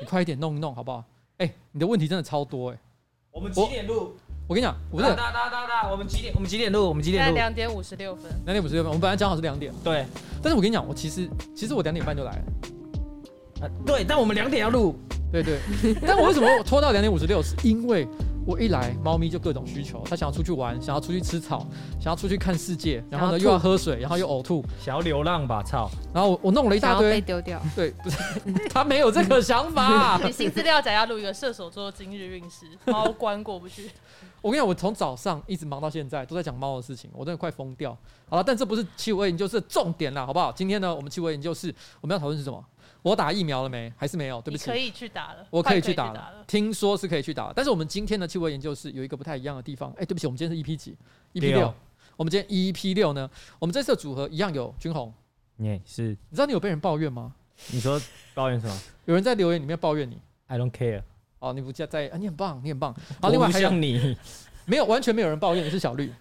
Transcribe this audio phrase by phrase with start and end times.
[0.00, 1.04] 你快一点弄一弄好不好？
[1.38, 2.80] 哎、欸，你的问题真的超多哎、欸。
[3.30, 4.16] 我们几点录？
[4.46, 6.32] 我跟你讲，不是，哒哒哒哒，我们几点？
[6.34, 6.88] 我们几点录？
[6.88, 7.34] 我们几点录？
[7.34, 8.30] 两点五十六分。
[8.46, 9.72] 两点五十六分，我们本来讲好是两点。
[9.84, 10.06] 对，
[10.42, 12.42] 但是我跟你讲，我其实其实我两点半就来了。
[13.60, 14.96] 呃，对，但我们两点要录。
[15.30, 15.58] 对对，
[16.06, 17.42] 但我为什么我拖到两点五十六？
[17.42, 18.06] 是因为。
[18.46, 21.66] 我一来，猫咪就各种需求，它想要出去玩，想要出去吃草，
[22.00, 25.86] 想要出去看世界，然后呢又要喝水，然后又呕吐，想要流浪吧，操！
[26.14, 27.60] 然后我，我弄了一大堆，被丢掉。
[27.76, 28.16] 对，不是，
[28.72, 30.18] 它没有这个想法。
[30.24, 33.90] 你新资料夹要录一个射手座今日运势，猫关过不去。
[34.40, 37.94] 我跟你讲，我从早上一直忙到现在，都在讲猫的事情，我真的快疯掉。
[38.30, 40.50] 好了，但这不是七五二研究室的重点啦，好不好？
[40.52, 42.64] 今天呢，我们七五二研究室我们要讨论是什么？
[43.02, 43.92] 我打疫苗了没？
[43.96, 44.40] 还是没有？
[44.42, 45.46] 对不起，可以去打了。
[45.50, 47.52] 我可以去打了，打了听说是可以去打了。
[47.54, 49.90] 但是我们今天的气味研究室有一个不太一样的地方。
[49.92, 50.96] 哎、欸，对不起，我们今天是 EP 几
[51.34, 51.72] ？EP 六。
[52.16, 53.30] 我们今天 EP 六呢？
[53.58, 55.12] 我们这次的组合一样有君鸿。
[55.56, 56.16] 你是？
[56.28, 57.32] 你知道你有被人抱怨吗？
[57.72, 58.00] 你说
[58.34, 58.80] 抱怨什么？
[59.04, 60.18] 有人在留言里面抱怨你。
[60.46, 61.02] I don't care。
[61.38, 62.92] 哦，你不在在、啊，你很棒，你很棒。
[63.22, 64.16] 好，另外还有你，
[64.64, 66.12] 没有，完全没有人抱怨你是小绿。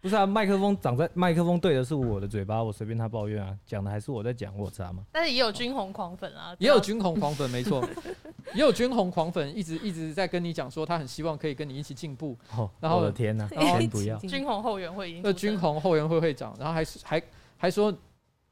[0.00, 5.02] 不是啊，麦克风长在麦克风对的是我的嘴巴，我随便他抱怨啊，讲的还是我在讲，我知道吗？
[5.10, 7.84] 但是也有军红狂粉啊， 也有军红狂粉，没错，
[8.54, 12.38] 也有军红狂粉一直一直在跟你讲说，他很希望可以跟你一起进步。
[12.56, 14.16] 哦，然后我的天哪，然 后先不要。
[14.18, 17.22] 军红后援会，那军红后援会会长，然后还还
[17.56, 17.92] 还说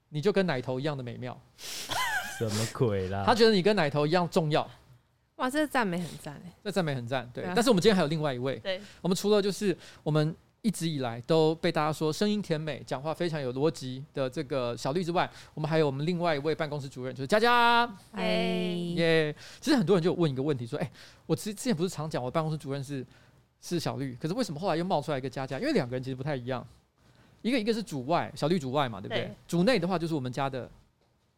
[0.08, 1.38] 你就跟奶头一样的美妙，
[2.38, 3.22] 什么鬼啦？
[3.24, 4.68] 他觉得你跟奶头一样重要。
[5.36, 7.44] 哇，这赞美很赞哎，这赞美很赞，对。
[7.54, 10.34] 但是我们今天还有另外一位，对，我们除了就是我们。
[10.64, 17.84] 一直以来都被大家说声音甜美、讲话非常有逻辑的这个小绿之外，我们还有我们另外一位办公室主任，就是佳佳。
[18.12, 18.24] 哎
[18.96, 19.36] 耶！
[19.60, 20.90] 其实很多人就有问一个问题，说：哎、欸，
[21.26, 23.06] 我之之前不是常讲我办公室主任是
[23.60, 25.58] 是小绿，可是为什么后来又冒出来一个佳佳？
[25.60, 26.66] 因为两个人其实不太一样，
[27.42, 29.24] 一个一个是主外，小绿主外嘛，对不对？
[29.24, 30.70] 对主内的话就是我们家的，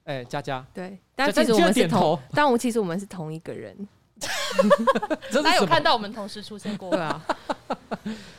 [0.04, 0.64] 哎、欸，佳佳。
[0.72, 3.76] 对，但其实我们是同，但我其实我们是同一个人。
[5.32, 7.22] 大家有看到我们同时出现过对啊？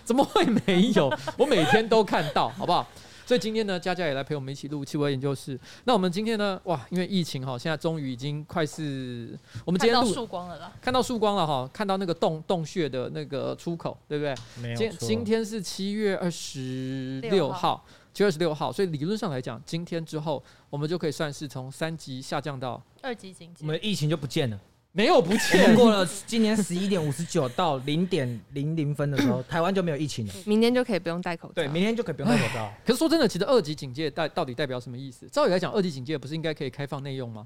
[0.03, 1.11] 怎么会没有？
[1.37, 2.87] 我每天都看到，好不好？
[3.25, 5.59] 所以今天呢，佳佳也来陪我们一起录气味研究室。
[5.83, 14.33] 那我们今天呢，哇，因为疫情哈，现在终于已经快是我们今天录看到曙光了啦，看到曙光了哈，看到那个洞洞穴的那个出口，对不对？
[14.61, 14.77] 没有。
[14.77, 24.57] 今今天是七月二十六号，七月二十六号，所以理论上来讲，今天之后我们就可以算是从三级下降到二级警戒，我们的疫情就不见了。
[24.97, 30.33] 没有不见，过了今年十一点五十九到零点零零分的时候，台湾就没有疫情了。
[30.47, 31.53] 明天就可以不用戴口罩。
[31.53, 32.73] 对，明天就可以不用戴口罩。
[32.83, 35.27] 可是说真的，其实二级警戒代到底代表什么意思？
[35.29, 37.45] 照理来讲，二级警戒不是应该可以开放内用吗？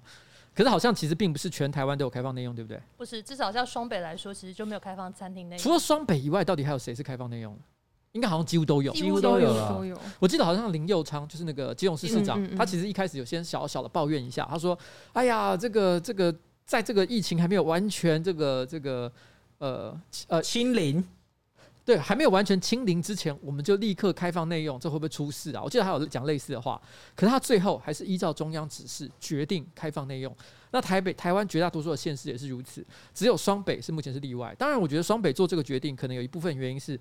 [0.56, 2.80] 可是好像其实并不是全台湾都有开放内用，对不对？
[2.96, 5.62] 不是，至少像双北来说，其实就没有开放餐厅内用。
[5.62, 7.60] 除了双北以外，到底还有谁是开放内用的？
[8.14, 10.00] 应该好像几乎都有，几乎都有都有。
[10.20, 14.78] 我记得好像林佑昌就是那个基隆市市长，他其实一开始有先小小的抱怨一下，他说
[15.12, 16.34] ：“哎呀，这个这个。”
[16.72, 19.12] 在这个疫情还没有完全这个这个
[19.58, 21.06] 呃呃清零，
[21.84, 25.62] 对，还没有完全清零之前，我们就立刻开放内用，这会不会出事啊？
[25.62, 26.82] 我记得还有讲类似的话，
[27.14, 30.34] 可是他最后还是依照中央指示决定开放内用。
[30.72, 34.56] 那台北、台湾绝大多数的县市也是如此，只有双北是目前是例外。
[34.58, 36.98] 当然，我觉得双北做这个决定，可能有一部分原因是，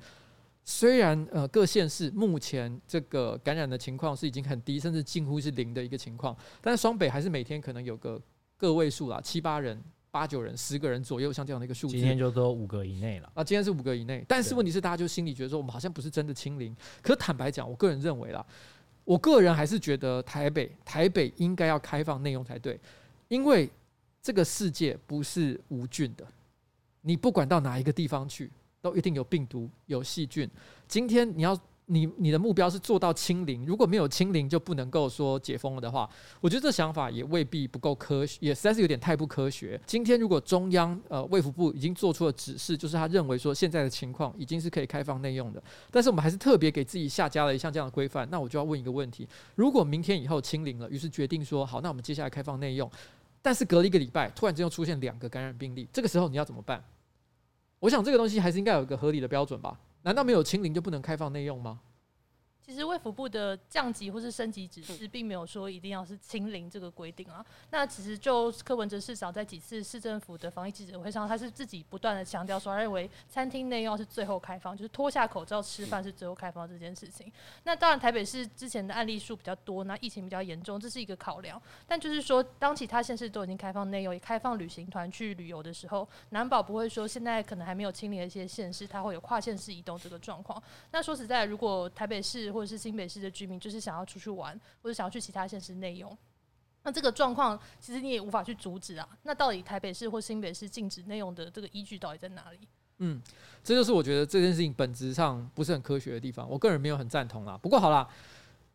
[0.65, 8.21] 虽然呃各县市目前这个感染的情况是已经很低，甚至近乎是零的一个情况，但是双北还是每天可能有个。
[8.61, 11.97] 个位数啦，七八人、八九人、十个人左右，像这样的一个数字。
[11.97, 13.33] 今天就都五个以内了。
[13.35, 16.77] 啊，今天是五个以内，但是问题是，大家就心里觉得说，我们好像不是真的清零。
[17.01, 18.45] 可坦白讲，我个人认为啦，
[19.05, 22.79] 我个人还是觉得台北台北应该要开放内容才对，
[23.29, 23.69] 因为
[24.23, 26.27] 这个世界不是无菌的，
[27.01, 28.51] 你不管到哪一个地方去，
[28.83, 30.49] 都一定有病毒、有细菌。
[30.87, 31.59] 今天你要。
[31.93, 36.09] 你你的目标是做到清零，如果没有清零就不能够说解封了的话，
[36.41, 39.79] 我觉得这想法也未必不够科学，也实在是有点太不科学。
[39.85, 52.89] 今天如果中央呃卫福部已经做出了指示，就是他认为说现在的情况已经是可以开放内用的，但是我们还是特别给自己下加了一项这样的规范，那我就要问一个问题：如果明天以后清零了，于是决定说好，那我们接下来开放内用，
[53.43, 56.85] 但是隔了一个礼拜，突然间又出现两个感染病例，这个时候你要怎么办？
[57.81, 59.77] 我想这个东西还是应该有一个合理的标准吧。
[60.03, 61.81] 难道没有清零就不能开放内用吗？
[62.71, 67.45] 其实卫福部的降级或是升级指示，并没有说一定要是清零这个规定啊。
[67.71, 77.33] 那其实就柯文哲市长在几次市政府的防疫记者会上，他是自己不断的强调说，他认为餐厅内用是最后开放，就是脱下口罩吃饭是最后开放这件事情。
[77.65, 81.61] 那当然台北市之前的案例数比较多，那疫情比较严重，这是一个考量。
[81.89, 90.63] 但就是说，当其他县市都已经开放内用，也开放旅行团去旅游的时候，难保不会说现在可能还没有清零的一些县市，它会有跨县市移动这个状况。
[90.93, 94.53] 那说实在，如果台北市或或者是新北市的居民，就是想要出去玩，
[94.83, 96.15] 或者想要去其他县市内用，
[96.83, 99.09] 那这个状况其实你也无法去阻止啊。
[99.23, 102.59] 那到底台北市或新北市禁止内用的这个依据到底在哪里？
[102.99, 103.19] 嗯，
[103.65, 106.47] 这就是我觉得这件事情本质上不是很科学的地方。
[106.47, 107.57] 我个人没有很赞同啦。
[107.57, 108.07] 不过好啦，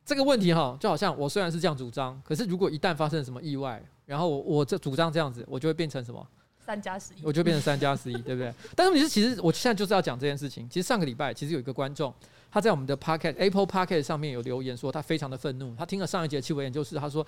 [0.04, 6.28] 这个问题哈，就好像我虽然是这样主张，可是如果一旦发生什么意外，然后我我这主张这样子，我就会变成什么？
[6.58, 8.52] 三加十一，我就变成三加十一，对不对？
[8.76, 10.68] 但是问题是，其实我现在就是要讲这件事情。
[10.68, 12.12] 其实上个礼拜，其实有一个观众，
[12.56, 15.76] 他在我们的 Pocket Apple Pocket 上面有留言说，他非常的愤怒。
[15.76, 17.28] 他听了上一节气味研究室，他说：“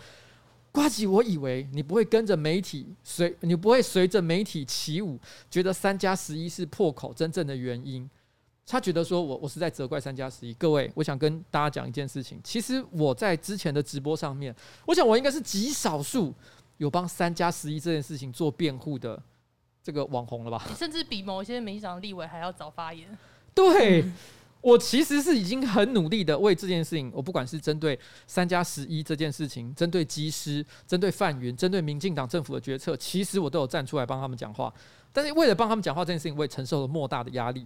[0.72, 5.20] 瓜吉，我以为你不会跟着媒体随，你不会随着媒体起舞，
[5.52, 8.10] 觉得三加十一是破口真正的原因。”
[8.66, 10.54] 他觉得说我我是在责怪三加十一。
[10.54, 12.40] 各位，我想跟大家讲一件事情。
[12.42, 16.34] 其实我在之前的直播上面，我想我应该是极少数。
[16.78, 19.22] 有帮三加十一这件事情做辩护的
[19.84, 20.64] 这个网红了吧？
[20.70, 23.10] 你甚至比某一些民进党立委还要早发言。
[23.54, 24.06] 对，
[24.62, 34.74] 我其实是已经很努力的为这件事情，我不管是针对三加十一这件事情，针对机师，针对范云，针对民进党政府的决策，其实我都有站出来帮他们讲话。
[35.14, 37.66] 但是为了帮他们讲话这件事情，我也承受了莫大的压力。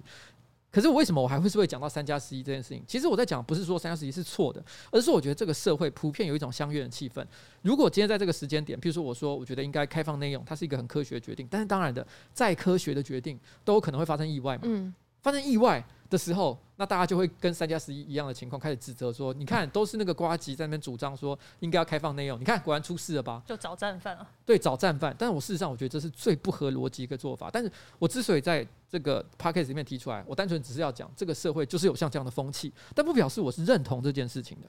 [0.71, 2.81] 可是我为什么我还会是会讲到三加十一这件事情？
[2.87, 7.21] 其实我在讲不是说三加十一是错的，而是我觉得这个社会普遍有一种乡愿的气氛。
[7.61, 14.61] 如果今天在这个时间点，譬如说我说我觉得应该开放内容，它是一个很科学的决定，但是当然的，再科学的决定都有可能会发生意外嘛。
[14.63, 24.29] 嗯，发生意外的时候，那大家就会跟三加十一一样的情况开始指责说：“你看，都是那个瓜吉在那边主张说应该要开放内容，你看果然出事了吧？”就找战犯啊！
[24.45, 25.15] 对，找战犯。
[25.17, 27.49] 但是我事实上我觉得这是最不合逻辑一个做法。
[27.53, 34.67] 但是我之所以在这个 p a c k a g e 里面提出来，我单纯只是要讲这个社会就是有像这样的风气，但不表示我是认同这件事情的。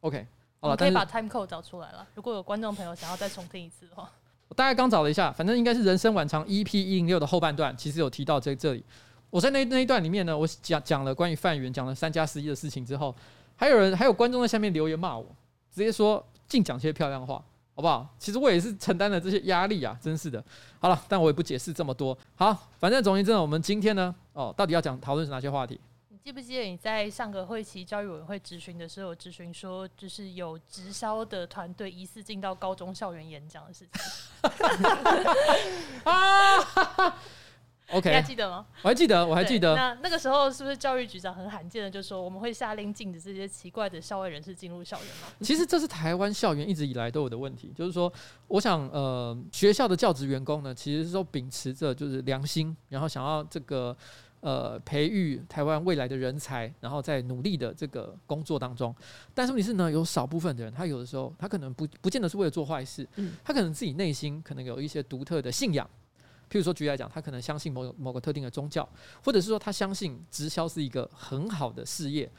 [0.00, 0.26] OK，
[0.60, 2.06] 好了，可以把 time code 找出来了。
[2.14, 4.10] 如果有观众朋友想要再重听一次的话，
[4.48, 8.84] 我大概刚找了一下，反正应该是人生晚长 EP 一零六的后半段，其实有提到这这里。
[9.32, 13.16] 我在那那一段里面呢，我讲讲了关于范云讲了三加十一的事情之后，
[13.56, 15.24] 还有人还有观众在下面留言骂我，
[15.74, 17.42] 直接说净讲些漂亮话，
[17.74, 18.06] 好不好？
[18.18, 20.44] 其实我也是承担了这些压力啊，真是的。
[20.78, 22.16] 好了，但我也不解释这么多。
[22.34, 25.80] 好，反正总而言之，我们今天呢，哦，到底要讲讨论是哪些话题？
[26.10, 33.98] 你记不记得你在上个会期教育委员会质询的时候，质询说就是有直销的团队疑似进到高中校园演讲的事情
[36.04, 37.16] 啊。
[37.92, 38.66] OK，你还记得吗？
[38.82, 39.74] 我还记得，我还记得。
[39.74, 45.28] 那那个时候是不是教育局长很罕见的就说我们会下令禁止这些奇怪的校外人士进入校园吗？
[45.40, 48.12] 其实这是台湾校园一直以来都有的问题，就是说，
[48.48, 53.96] 我想呃，学校的教职员工呢，其实是都秉持着就是良心，然后想要这个
[54.40, 58.94] 呃培育台湾未来的人才，然后在努力的这个工作当中。
[59.34, 65.88] 但是问题是呢，有少部分的人，他有的时候他可能不不见得是为了做坏事，嗯，他可能自己内心可能有一些独特的信仰。
[66.52, 68.86] 譬如说，举例来讲，他可能相信某某个特定的宗教，
[69.24, 72.30] 或者是说他相信直销是一个很好的事业，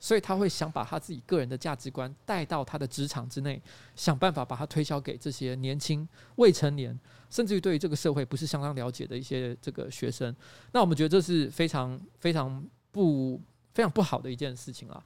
[0.00, 3.62] 所以他会想把他自己个人的价值观带到他的职场之内，
[3.94, 6.98] 想办法把它推销给这些年轻、未成年，
[7.30, 10.34] 甚至于对于这个社会不是相当了解的一些这个学生。
[10.72, 13.40] 那我们觉得这是非常非常不
[13.72, 15.00] 非常不好的一件事情啊。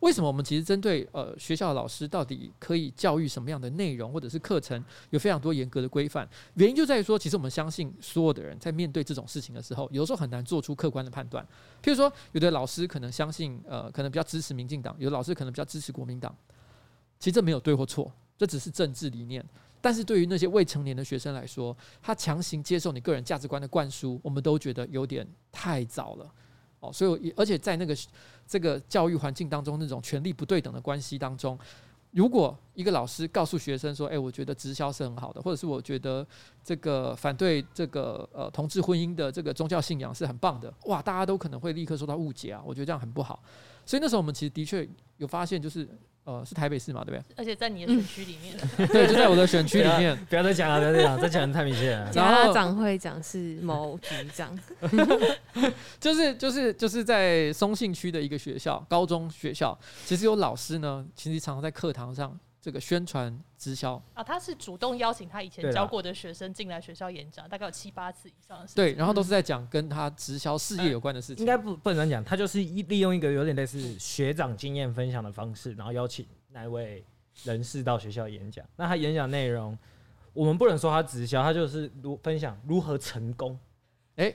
[0.00, 6.28] 为什么我们其实针对呃学校的老师到底可以教育什么样的内容或者是课程，有非常多严格的规范？
[6.54, 11.44] 原因就在于说，其实我们相信所有的人在面对这种事情的时候，有时候很难做出客观的判断。
[11.82, 16.34] 譬如说，有的老师可能相信呃，可能比较支持民进党；有的老师可能比较支持国民党。
[17.18, 19.44] 其实这没有对或错，这只是政治理念。
[19.80, 26.32] 但是对于那些未成年的学生来说，他强行接受你个人价值观的灌输，我们都觉得有点太早了。
[26.80, 27.96] 哦，所以而且在那个
[28.46, 31.58] 这个教育环境当中，那种权力不对等的关系当中，
[32.12, 36.26] 如果一个老师告诉学生说：“诶，我觉得直销是很好的，或者是我觉得
[36.62, 42.62] 这个反对这个呃同志婚姻的这个宗教信仰是很棒的。”哇，大家都可能会立刻受到误解啊！
[42.64, 43.42] 我觉得这样很不好。
[43.84, 45.88] 所以那时候我们其实的确有发现，就是。
[46.28, 47.24] 呃，是台北市嘛，对不对？
[47.38, 50.14] 而且在你的选区里面， 嗯、对，就在我的选区里面。
[50.28, 52.10] 不要再讲了，不要再讲，再讲得太明显了。
[52.10, 54.54] 家长会长是某局长，
[55.98, 62.38] 就是就是就是在松信区的一个学校，高中学校，其实有老师呢，其实常常在课堂上。
[62.68, 68.62] 这个宣传直销啊，他是主动邀请他以前教过的学生进来学校演讲，大概有七八次以上。
[68.74, 71.38] 对，然后都是在讲跟他直销事业有关的事情。
[71.38, 77.02] 应该不不能讲，他就是利用一个有点类似学长经验分享的方式，然后邀请那位
[77.44, 78.62] 人士到学校演讲。
[78.76, 79.78] 那他演讲内容，
[80.34, 83.58] 我们不能说他直销，他就是如分享如何成功。
[84.16, 84.30] 哎，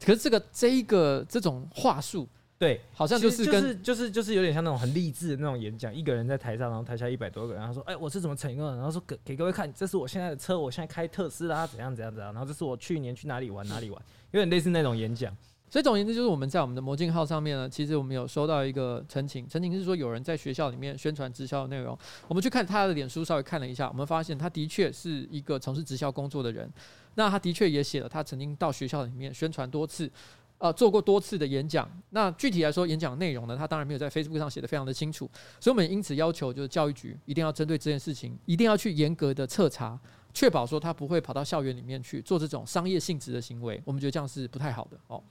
[0.00, 2.26] 可是这个这一个这种话术。
[2.58, 12.32] 对，好像就是跟就是就是就是有点像那种很励志的那种演讲，一个人在台上，然后台下一百多个人，然后说：“哎、欸，我是怎么成功的？”然后说给给各位看，这是我现在的车，我现在开特斯拉，怎样怎样怎样。
[12.32, 15.36] 然后这是我去年去哪里玩哪里玩，有点类似那种演讲。
[15.68, 21.98] 所以总而言之，就是我们在我们的魔镜号上面呢，其实我们有收到一个陈情，陈情是说有人在学校里面宣传直销的内容。
[22.28, 26.72] 我们去看他的脸书，稍微看了一下，我们发现他的确是一个从事直销工作的人。
[27.16, 30.10] 那他的确也写了，他曾经到学校里面宣传多次，
[30.58, 31.88] 呃，做过多次的演讲。
[32.10, 35.30] 那具体来说，演讲内容呢，他当然没有在 Facebook 上写得非常的清楚。
[35.60, 39.98] 所以我们因此要求，就是教育局一定要针对这件事情，一定要去严格的彻查。
[40.32, 45.22] 确保说他不会跑到校园里面去做这种商业性质的行为，我们觉得这样是不太好的哦。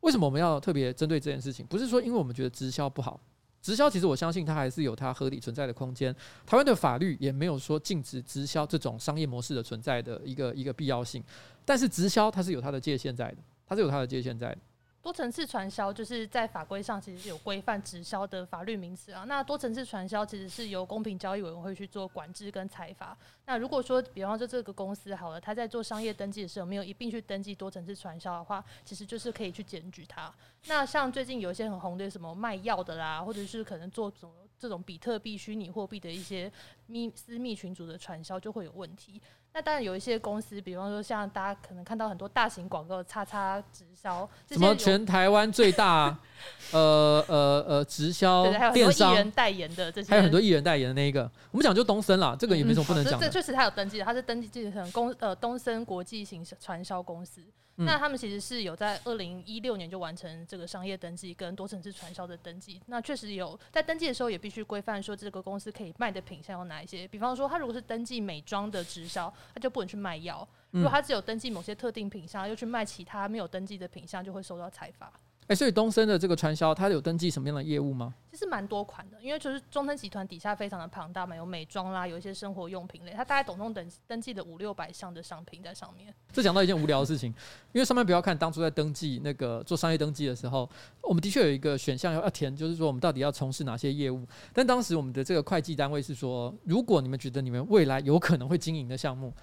[0.00, 1.66] 为什么我们要特别针对这件事情？
[1.66, 3.20] 不是说因为我们觉得直销不好，
[3.60, 6.14] 直销其实我相信它还是有它合理存在的空间。
[6.46, 11.22] 台湾的法律也没有说禁止直销这种商业模式的存在的一个一个必要性，
[11.64, 13.38] 但是直销它是有它的界限在的，
[13.70, 14.54] 它是有它的界限在。
[15.00, 19.24] 多层次传销就是在法规上其实是有规范直销的法律名词啊。
[19.28, 23.16] 那多层次传销其实是由公平交易委员会去做管制跟裁罚。
[23.46, 30.34] 那如果说，比方说这个公司好了，他在做商业登记的时候没有一并去登记多层次传销的话，其实就是可以去检举他。
[30.66, 36.52] 那像最近有一些很红的什么卖药的啦，或者是可能做什么这种比特币、虚拟货币的一些
[36.88, 39.22] 密私密群组的传销，就会有问题。
[39.52, 46.16] 那当然有一些公司，比方说像大家可能看到很多大型广告，叉叉直销，什么全台湾最大，
[46.70, 57.42] 呃呃呃直销电商，艺人代言的这些，还有很多艺人代言的那一个，我们讲就东森啦，这个也没什么不能讲这确实他有登记的，他是登记成公呃东森国际型传销公司。
[57.84, 62.80] 那他们其实是有在二零一六年就完成这个商业登记跟多层次传销的登记。
[62.86, 67.08] 那确实有在登记的时候也必须规范说这个公司可以卖的品项有哪一些。
[67.08, 75.12] 比方说，他如果是登记美妆的直销，他就不能去卖药；如果他只有登记某些特定品项，又去卖其他没有登记的品项，就会受到裁罚。
[75.50, 78.14] 哎、欸，所以东森的这个传销，它有登记什么样的业务吗？
[78.30, 86.14] 其实蛮多款的，因为就是中森集团底下非常的庞大嘛，有美妆啦，有一些生活用品类，它大概总共登登记了五六百项的商品在上面。
[86.32, 87.34] 这讲到一件无聊的事情，
[87.72, 90.70] 因为上面不要看当初在登记那个做商业登记的时候，
[91.02, 94.24] 我们的确有一个选项要要填，就是说我们到底要从事哪些业务。
[94.52, 99.34] 但当时我们的这个会计单位是说，如果你们觉得你们未来有可能会经营的项目，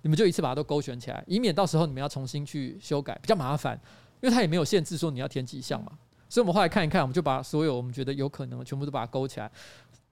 [0.00, 3.78] 你们就一次把它都勾选起来，以免到时候你们要重新去修改，比较麻烦。
[4.20, 5.92] 因为它也没有限制说你要填几项嘛。
[6.28, 9.50] 所以，我们后来看一看，我们就把所有我们觉得有可能的全部都把它勾起来。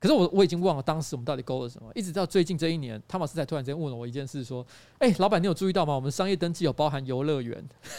[0.01, 4.67] 可是我我已经忘了当时我们到底勾了什么，一直到最近这一年，汤马斯才突然间问了我一件事，说
[4.99, 5.95] ：“哎、欸，老板，你有注意到吗？
[5.95, 7.65] 我们商业登记有包含游乐园。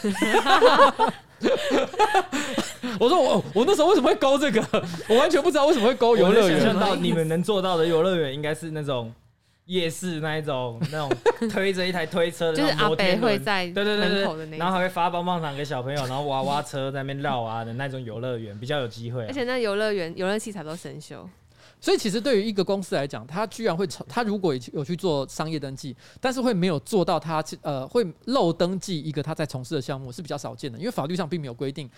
[2.98, 4.62] 我说我我那时候为什么会勾这个？
[5.08, 6.60] 我完全不知道为什么会勾游乐园。
[6.60, 9.12] 想象到你们能做到的游乐园应该是那种。
[9.70, 19.26] 夜市那一种，那种推着一台推车的， 就是阿北会在对对对对，然后还会发棒棒糖给小朋友，然后娃娃车在那边绕啊的那种游乐园，比较有机会、啊。
[19.28, 21.24] 而且那游乐园游乐器材都生锈，
[21.80, 31.88] 所以其实对于一个公司来讲，他居然会他如果有去做商业登记，但是会没有做到他呃会漏登记一个他在从事的项目是比较少见的，因为法律上并没有规定。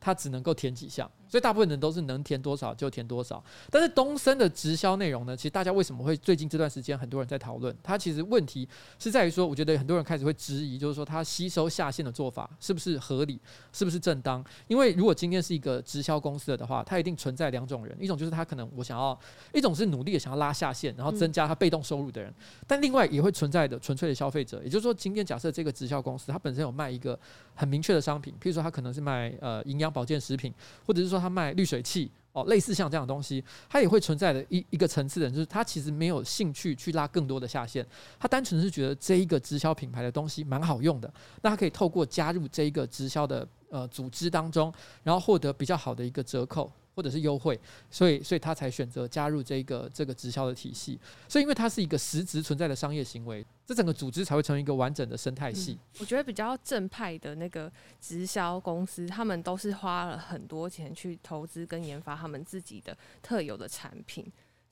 [0.00, 3.42] 他只能够填几项，所以大部分人都是能填多少就填多少。
[3.70, 7.76] 但是东森的直销内容呢，其实大家为什么会最近这段时间很多人在讨论？
[7.82, 13.40] 它其实问题是在于说，我觉得很多人开始会质疑，就是说他吸收下线的做法是不是合理，
[13.72, 14.44] 是不是正当？
[14.68, 19.18] 因为如果今天是一个直销公司的话，它一定存在两种人，一种就是他可能我想要，
[19.52, 22.32] 一种是努力的想要拉下线，然后增加他被动收入的人，
[22.66, 27.18] 但另外也会存在的纯粹的消费者，也就是说，今天假设这个直销公司它本身有卖一个
[27.54, 30.52] 很明确的商品，譬如说它可能是卖呃营养保健食品，
[30.86, 37.86] 或者是说他卖滤水器哦，类似像这样的东西，他也会存在的一一个层次的人，就是他其实没有兴趣去拉更多的下线，
[38.18, 41.12] 他单纯是觉得这一个直销品牌的东西蛮好用的，
[41.42, 46.70] 那他可以透过加入这一个直销的呃组织当中，然后获得比较好的一个折扣。
[46.96, 47.60] 或者是优惠，
[47.90, 50.98] 所以所以他才选择加入这个这个直销的体系。
[51.28, 55.78] 所以因为它是一个实质存在的商业行为，这整个组织才会成为一个完整的生态系。
[56.00, 64.26] 我觉得比较正派的那个直销公司，他们都是花了很多钱去投资跟研发他们自己的特有的产品。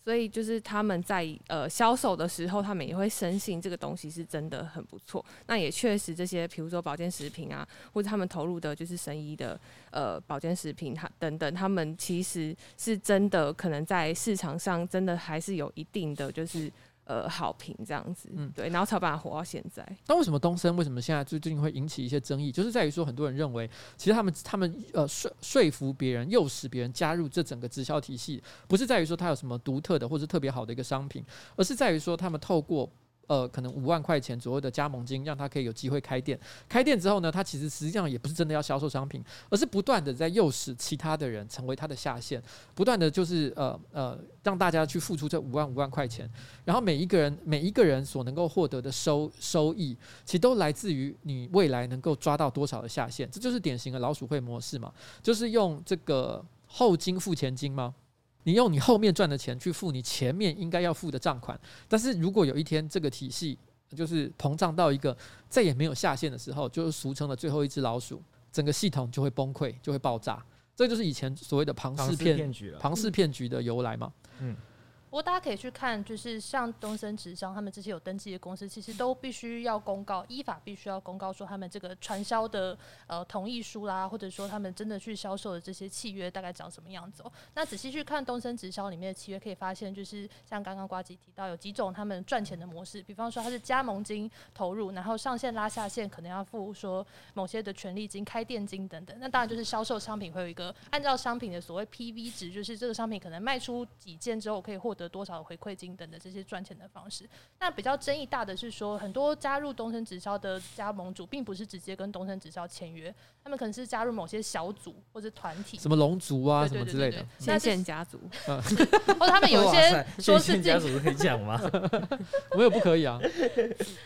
[0.04, 5.24] 所以就是他们在呃销售的时候，他们也会深信这个东西是真的很不错。
[5.46, 9.58] 那也确实这些，比如说保健食品啊，或者他们投入的就是神医的
[9.90, 16.70] 呃保健食品，它等等，他们其实是真的可能在市场上真的还是有一定的就是。
[17.04, 19.86] 呃，好评这样子，嗯，对，然后才把它活到现在。
[20.06, 22.50] 那为什么东森为什么现在最近会引起一些争议？
[22.50, 31.22] 就是在于说，很多人认为，其实他们他们呃说说服别人、诱使别人加入这整个直销体系，不是在于说他有什么独特的或者特别好的一个商品，
[31.56, 32.90] 而是在于说他们透过
[33.26, 36.38] 呃，可能五万块钱左右的加盟金，让他可以有机会开店。
[36.68, 42.42] 开店之后呢，他其实实际上也不是真的要销售商品，而是不断的在诱使其他的人成为他的下线，
[42.74, 46.28] 不断的就是呃呃让大家去付出这五万五万块钱，
[46.64, 57.94] 然后每一个人每一个人所能够获得的收收益，其实都来自于你未来能够抓到多少的下线，这就是典型的老鼠会模式嘛，就是用这个后金付前金吗？
[58.44, 61.58] 你用你后面赚的钱去付你前面应该要付的账款，
[61.88, 63.58] 但是如果有一天这个体系
[63.94, 65.16] 就是膨胀到一个
[65.48, 68.22] 再也没有下限的时候，就是俗称的最后一只老鼠，
[68.52, 70.44] 整个系统就会崩溃，就会爆炸。
[70.76, 74.12] 这就是以前所谓的庞氏骗局、庞氏骗局的由来嘛。
[74.40, 74.56] 嗯。
[74.56, 74.73] 不
[75.14, 87.30] 不过大家可以去看，就是像东森直销他们这些有登记的公司，其实都必须要公告，依法必须要公告说他们这个传销的呃同意书啦，或者说他们真的去销售的这些契约大概长什么样子哦。
[87.54, 99.16] 那仔细去看东森直销里面的契约，可以发现就是像刚刚瓜吉提到有几种他们赚钱的模式，比方说他是加盟金投入，然后上线拉下线可能要付说某些的权利金、开店金等等。
[99.20, 105.03] 那当然就是销售商品会有一个按照商品的所谓 PV 值，就是这个商品可能卖出几件之后可以获得。
[105.08, 107.28] 多少回馈金等的这些赚钱的方式，
[107.60, 121.60] 那比较争议大的是说，很多加入东升直销的加盟主，并不是直接跟东升直销签约，他们可能是加入某些小组或者团体，什么龙族啊什么之类的， 牵线家族，或者他们有些说是家族可以讲吗？
[122.56, 123.18] 没有不可以啊。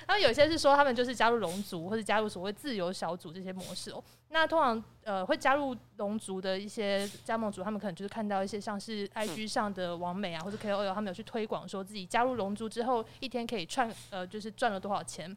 [0.07, 4.02] 他们有些是说他们就是加入龙族或者加入所谓自由小组这些模式哦。
[4.31, 15.35] 那通常呃会加入龙族的一些加盟主，他们可能就是看到一些像是 IG 上的网美啊或者 KOL，他们有去推广说自己加入龙族之后一天可以赚呃就是赚了多少钱，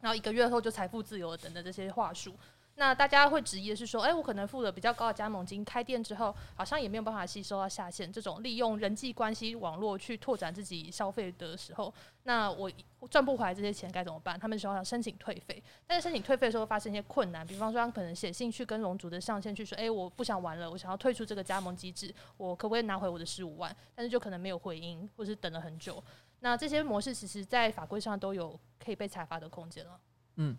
[0.00, 2.34] 然后一个月后就财富自由了等等这些话术。
[2.74, 8.10] 那大家会质疑的是说，哎、我可能付了比较高的加盟金，开店之后好像也没有办法吸收到下线。
[8.10, 12.70] 这种利用人际关系网络去拓展自己消费的时候，那我
[13.10, 14.40] 赚不回来这些钱该怎么办？
[14.40, 23.74] 他们说要申请退费，但是申请退费的时候发生一些困难，比方说他可能写信去跟龙族的上线去说，哎、我不想玩了，我想要退出这个加盟机制，我可不可以拿回我的十五万？
[23.94, 26.02] 但是就可能没有回音，或是等了很久。
[26.40, 30.00] 那这些模式其实在法规上都有可以被裁罚的空间了。
[30.36, 30.56] 嗯。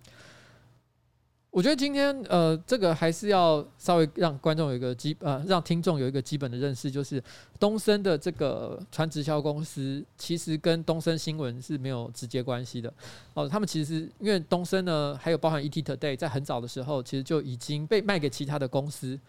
[1.54, 7.24] 我觉得今天呃，这个还是要稍微让观众有一个基呃，让听众有一个基本的认识，就是
[7.60, 12.92] 东森的这个传直销公司，其实跟东森新闻是没有直接关系的。
[13.36, 19.20] 哦，他们其实因为东森呢，还有包含 ET Today，在很早的时候，其实就已经被卖给其他的公司。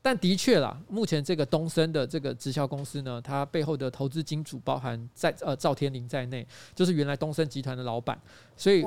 [0.00, 8.18] 但的确啦，目前这个东森的这个直销公司呢，它背后的投资金主包含在呃赵天林在内，就是原来东森集团的老板，
[8.56, 8.82] 所以。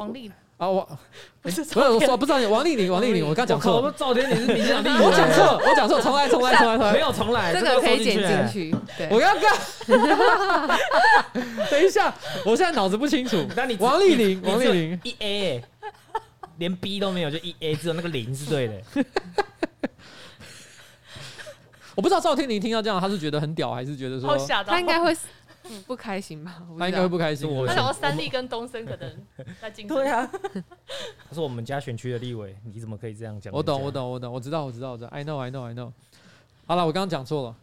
[0.57, 0.87] 啊，我
[1.41, 8.75] 不是不是我说不知道你王丽玲，王丽玲，我刚讲错，我赵天麟是民进党立委，我讲错，我讲错，重来重来重来重来，没有重来，这个可以剪进去。
[8.97, 9.55] 对，我要干，
[11.69, 13.47] 等一下，我现在脑子不清楚。
[13.55, 15.63] 那你王丽玲，王丽玲一 A，
[16.57, 18.81] 连 B 都没有，就一 A，只有那个零是对的。
[21.93, 25.15] 我不知道赵天林听到这样，他是觉得很屌，还是觉得说他应该会。
[25.69, 26.61] 嗯、不开心吧？
[26.77, 27.49] 他应该会不开心。
[27.49, 29.25] 我想要三立跟东森可能
[29.61, 29.97] 在竞争。
[29.97, 30.29] 对啊，
[31.29, 33.53] 他是我们家选区的立委，你怎么可以这样讲？
[33.53, 35.09] 我懂，我懂，我懂，我知道，我知道，我知道。
[35.09, 35.91] I know, I know, I know。
[36.65, 37.55] 好了，我刚刚讲错了，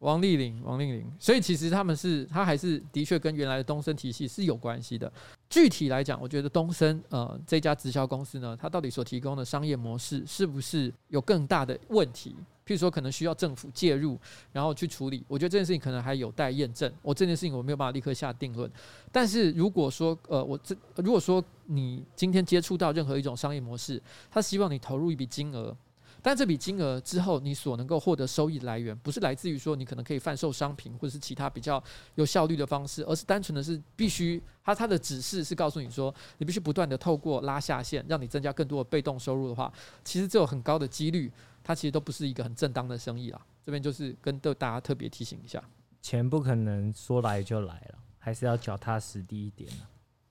[0.00, 1.10] 王丽玲，王丽玲。
[1.18, 5.10] 所以其实他们是，他还是的确跟原来的东森体系是有关系的。
[5.48, 12.36] 具体来讲，我觉得东森呃这家直销公司呢，它到底所提供的商业模式是不是有更大的问题？
[12.70, 14.16] 譬如说，可能需要政府介入，
[14.52, 15.24] 然后去处理。
[15.26, 16.88] 我觉得这件事情可能还有待验证。
[17.02, 18.70] 我这件事情我没有办法立刻下定论。
[19.10, 25.76] 但是如果说，呃，我这如果说你今天接触到任何一种商业模式，他希望你投入一笔金额，
[26.22, 31.82] 但这笔金额之后你所能够获得收益来源，不是来自于说你可能可以贩售商品或者是其他比较
[32.14, 39.72] 有效率的方式，而是单纯的是必须他他的指示是告诉你说，你必须不断的透过拉下线，让你增加更多的被动收入的话，
[40.04, 41.32] 其实这有很高的几率。
[41.70, 45.62] 它其实都不是一个很正当的生意啦，这边就是跟大家特别提醒一下，
[46.02, 49.70] 钱不可能说来就来了，还是要脚踏实地一点。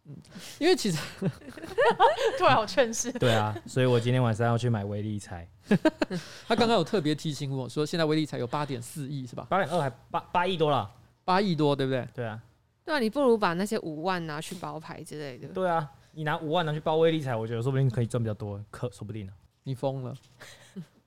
[0.04, 0.18] 嗯，
[0.60, 0.98] 因为其实
[2.38, 3.10] 突然好劝世。
[3.18, 5.48] 对啊，所以我今天晚上要去买威力彩。
[6.46, 9.48] 他刚刚有特别提醒我说，现在威力彩有八点四亿是吧？
[9.50, 10.92] 八点二还八八亿多了，
[11.24, 12.06] 八亿多对不对？
[12.14, 12.44] 对啊，
[12.84, 15.48] 对啊，你不如把那些五万拿去包牌之类的。
[15.54, 19.32] 对啊，你拿五万拿去包威力彩，我觉得说不定可以赚比较多，可说不定呢。
[19.64, 20.14] 你疯了。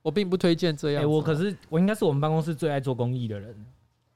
[0.03, 1.11] 我并不推荐这样。
[1.11, 3.55] 我可是我应该是我们办公室最爱做公益的人。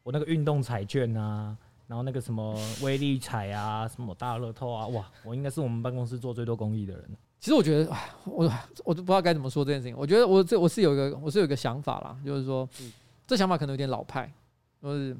[0.03, 1.57] 我那个运动彩券啊，
[1.89, 7.05] 然后那个什么威力彩啊，什么大乐透啊，哇，我应该是我们办公室做最多公益的人。
[7.41, 8.45] 其实我觉得，哎，我
[8.85, 9.97] 我都不知道该怎么说这件事情。
[9.97, 12.93] 我觉得我这我是有一个我是有一个想法啦，就是说，嗯、
[13.27, 14.33] 这想法可能有点老派。
[14.81, 15.17] 就是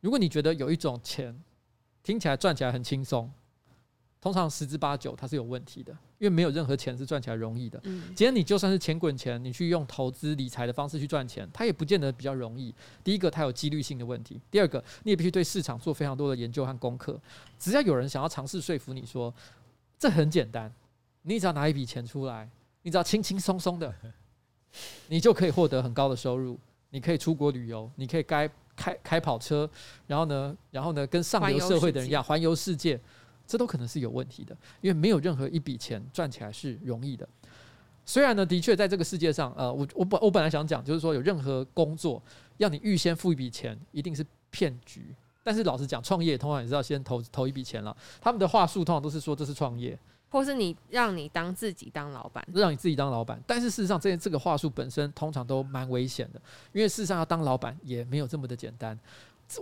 [0.00, 1.34] 如果你觉得有一种钱
[2.02, 3.30] 听起来赚起来很轻松，
[4.24, 7.78] 通常十之八九它是有问题的，因为没有任何钱是赚起来容易的。
[7.82, 12.74] 嗯，今天你就算是钱滚钱，你去用投资理财的方式去赚钱，它也不见得比较容易。
[13.04, 17.20] 第一个，它有几率性的问题；第二个，你也必须对市场做非常多的研究和功课。
[17.58, 19.30] 只要有人想要尝试说服你说
[19.98, 20.72] 这很简单，
[21.20, 22.48] 你只要拿一笔钱出来，
[22.80, 23.94] 你只要轻轻松松的，
[25.08, 26.58] 你就可以获得很高的收入，
[26.88, 29.68] 你可以出国旅游，你可以该开开跑车，
[30.06, 32.98] 然后呢，然后呢，跟上流社会的人一样环游世界。
[33.46, 37.28] 这都可能是有问题的，因为没有任何一笔钱赚起来是容易的。
[38.06, 42.22] 虽然呢，的确在这个世界上，呃，我我本我本来想讲，就是说有任何工作
[42.58, 45.14] 要你预先付一笔钱，一定是骗局。
[45.42, 47.96] 但是老实讲，创业通常也是要先投投一笔钱了。
[48.20, 49.98] 他们的话术通常都是说这是创业，
[50.30, 53.42] 或是你让你当自己当老板，让你自己当老板。
[53.46, 56.40] 但是事实上，这这个话术本身通常都蛮危险的，
[56.72, 58.98] 因为事实上要当老板也没有这么的简单。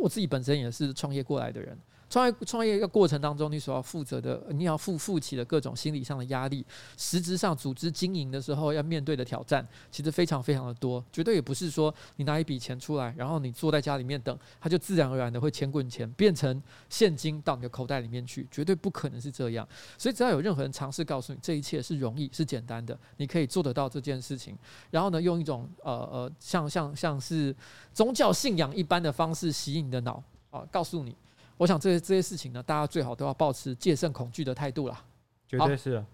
[0.01, 1.77] 我自己本身也是创业过来的人。
[2.13, 6.63] 创业创业一个过程当中，你所要负责的，你要负负起的各种心理上的压力，
[6.99, 11.03] 实质上组织经营的时候要面对的挑战，其实非常非常的多。
[11.11, 19.67] 绝对也不是说你拿一笔钱出来，然后你坐在家里面等，它就自然而然的会钱滚钱变成现金到你的口袋里面去，绝对不可能是这样。
[19.97, 24.55] 所以只要有任何人尝试告诉你这一切是容易是简单的，你可以做得到这件事情，
[24.91, 27.57] 然后呢，用一种呃呃像像像是
[27.95, 31.17] 宗教信仰一般的方式吸引你的脑啊，告诉你。
[31.57, 35.05] 我想这些这些事情呢，大家最好都要保持戒慎恐惧的态度啦。
[35.47, 36.05] 绝对是。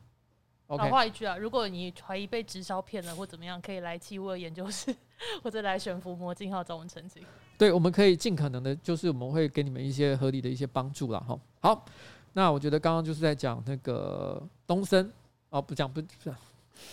[0.66, 4.94] OK，老话一句啊，如果你怀疑被直销骗了或怎么样，可以来七五二研究室，
[5.42, 7.22] 或者来悬浮魔镜号找我们澄清。
[7.56, 11.18] 对，我们可以尽可能的，就是我们会给你们一些合理的一些帮助啦。
[11.20, 11.38] 哈。
[11.60, 11.86] 好，
[12.34, 15.10] 那我觉得刚刚就是在讲那个东森
[15.48, 16.34] 哦，不讲不是。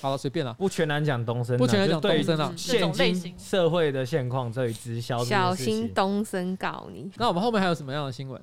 [0.02, 2.54] 好了，随便了，不全然讲东升，不全然讲东升啊。
[2.56, 7.12] 现今社会的现况，对于直销，小心东升告你。
[7.18, 8.42] 那我们后面还有什么样的新闻？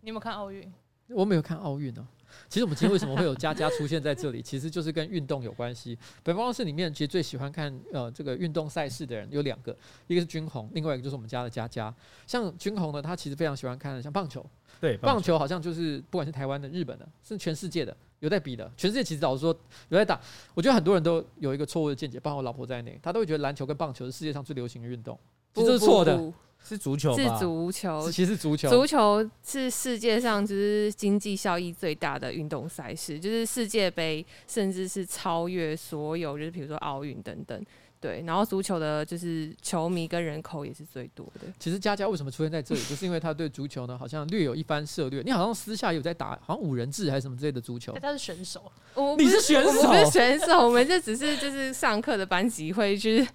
[0.00, 0.72] 你有没有看奥运？
[1.08, 2.06] 我没有看奥运呢。
[2.48, 5.98] 其实我们今天为什么会有佳佳出现在这里，其实就是跟运动有关系。
[6.22, 11.94] 北方室里面其实最喜欢看呃这个运动赛事的人有两个，一个是君红，另外一个就是我们家的佳佳。
[12.26, 14.44] 像君红呢，他其实非常喜欢看像棒球，
[14.80, 17.96] 对，棒球好像就是不管是台湾的、日本的，是全世界的。
[18.20, 19.54] 有在比的，全世界其实老实说
[19.90, 20.18] 有在打。
[20.54, 25.18] 我觉得很多人都有一个错误的见解，包括我老婆在内，她都会觉得篮球跟棒球是世界上最流行的运动，
[25.52, 26.32] 其实这是错的，
[26.68, 37.64] 是足球，是足球，其实足球，足球是世界上就是经济效益最大的运动赛事，就是世界杯，甚至是超越所有，就是比如说奥运等等。
[38.06, 41.52] 对，然后足球的就是球迷跟人口也是最多的。
[41.58, 45.22] 其实佳佳为什么出现在这里，就是因为他对足球呢，好像略有一番涉略。
[45.22, 47.92] 你好像私下有在打，好像五人制还是什么之类的足球。
[48.00, 53.26] 他是选手，我你是选手，我们不是选手，我们这只是就是上课的班级会就是。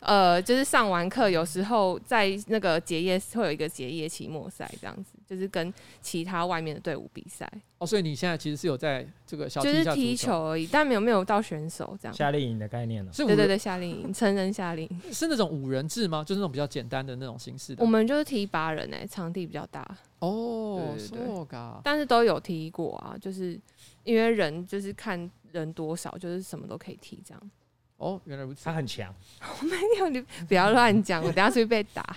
[0.00, 7.48] 呃，就是上完课，有时候在那个结业会有一个结业期末赛，这样子，就是跟其他外面的队伍比赛。
[7.78, 12.14] 哦，所以你现在其实是有在这个小就是踢球而已，但没有没有到选手这样。
[12.14, 13.12] 夏令营的概念呢？
[13.12, 16.24] 是对对对，夏令营，成人夏令营是那种五人制吗？
[16.24, 17.84] 就是那种比较简单的那种形式的。
[17.84, 19.86] 我们就是踢八人哎、欸，场地比较大。
[20.18, 23.58] 哦，对对对，但是都有踢过啊，就是
[24.02, 27.50] 因为人就是看人多少，就是什么都可以踢这样。
[27.96, 28.64] 哦，原来如此。
[28.64, 29.14] 他很强。
[29.40, 32.16] 我没有，你不要乱讲，我等下出去被打。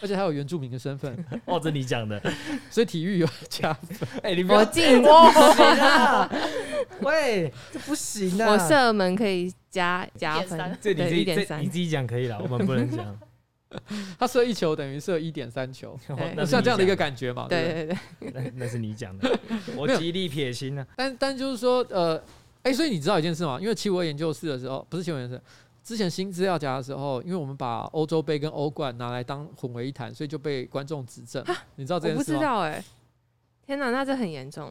[0.00, 1.24] 而且还有原住民的身份。
[1.44, 2.20] 哦，这你讲的，
[2.70, 4.08] 所以体育有加分。
[4.22, 6.30] 哎、欸，你不要我进哇！
[7.00, 8.50] 喂，这不行啊！
[8.50, 10.78] 我射门可以加加分。
[10.80, 13.18] 这你自己这你自己讲可以了，我们不能讲。
[14.18, 15.98] 他射一球等于射一点三球，
[16.34, 17.46] 那像这样的一个感觉嘛？
[17.48, 17.86] 对对
[18.20, 19.38] 对，对，那那是你讲的，
[19.76, 20.86] 我极力撇清了。
[20.96, 22.22] 但但就是说，呃。
[22.64, 23.56] 哎、欸，所以你知道一件事吗？
[23.60, 25.42] 因为七五二研究室的时候，不是七五二研究室，
[25.82, 31.42] 之前新资料夹的时候，因为我们把欧洲杯跟欧冠拿来当混为一谈，所以就被观众指正。
[31.76, 32.20] 你知道这件事吗？
[32.20, 32.84] 我不知道哎、欸，
[33.66, 34.70] 天哪，那这很严重。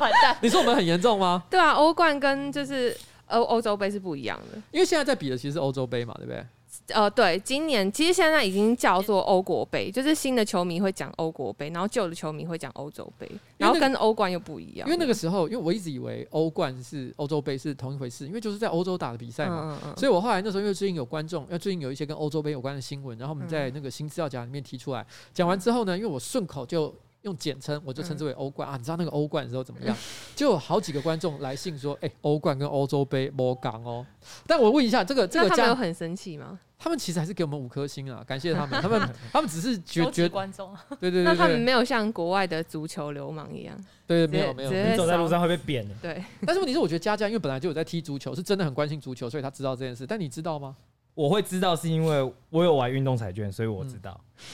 [0.00, 0.36] 完蛋！
[0.42, 1.44] 你说我们很严重吗？
[1.48, 2.96] 对啊，欧冠跟就是
[3.26, 6.44] 欧欧洲杯是不一样的，因为现在在比的其实是欧洲杯嘛，对不对？
[6.88, 14.88] 呃，对，今年其实现在已经叫做欧国杯，就是新的球迷会讲欧国杯，然后旧的球迷会讲欧洲杯，然后跟欧冠又不一样。
[14.88, 19.62] 因为那个时候，因为我一直以为欧冠是欧洲杯是同一回事，因为就是在欧洲打的比赛嘛。
[19.62, 19.96] 嗯嗯嗯。
[19.96, 26.94] 所以我后来那时候因为最近有观众，因为最近有一些跟欧洲杯有关的新闻，然后我们在那个新资料夹里面提出来，讲完之后呢，因为我顺口就。
[27.22, 28.76] 用简称，我就称之为欧冠、嗯、啊。
[28.76, 29.96] 你知道那个欧冠的时候怎么样？
[30.36, 34.04] 就有好几个观众来信说：“哎、欸，欧冠跟欧洲杯摸港哦。”
[34.46, 36.58] 但我问一下，这个这个他们有很生气吗？
[36.78, 38.82] 他们其实还是给我们五颗星啊，感谢他们。
[38.82, 39.00] 他们
[39.32, 45.94] 他们只是觉觉观众， 对对对，对，那他们没有像国外的足球流氓一样，对，对，没有没有，你走在路上会被扁的。
[46.02, 50.04] 对， 但是问题是，我觉得佳佳因为本来就有在踢足球，是真的很关心足球，所以他知道这件事。
[50.04, 50.74] 但你知道吗？
[51.14, 54.18] 我会知道是因为我有玩运动彩券，所以我知道。
[54.38, 54.44] 嗯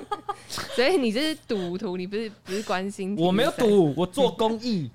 [0.74, 3.16] 所以你这是赌徒，你不是不是关心？
[3.16, 4.90] 我没有赌，我做公益。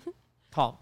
[0.52, 0.80] 好，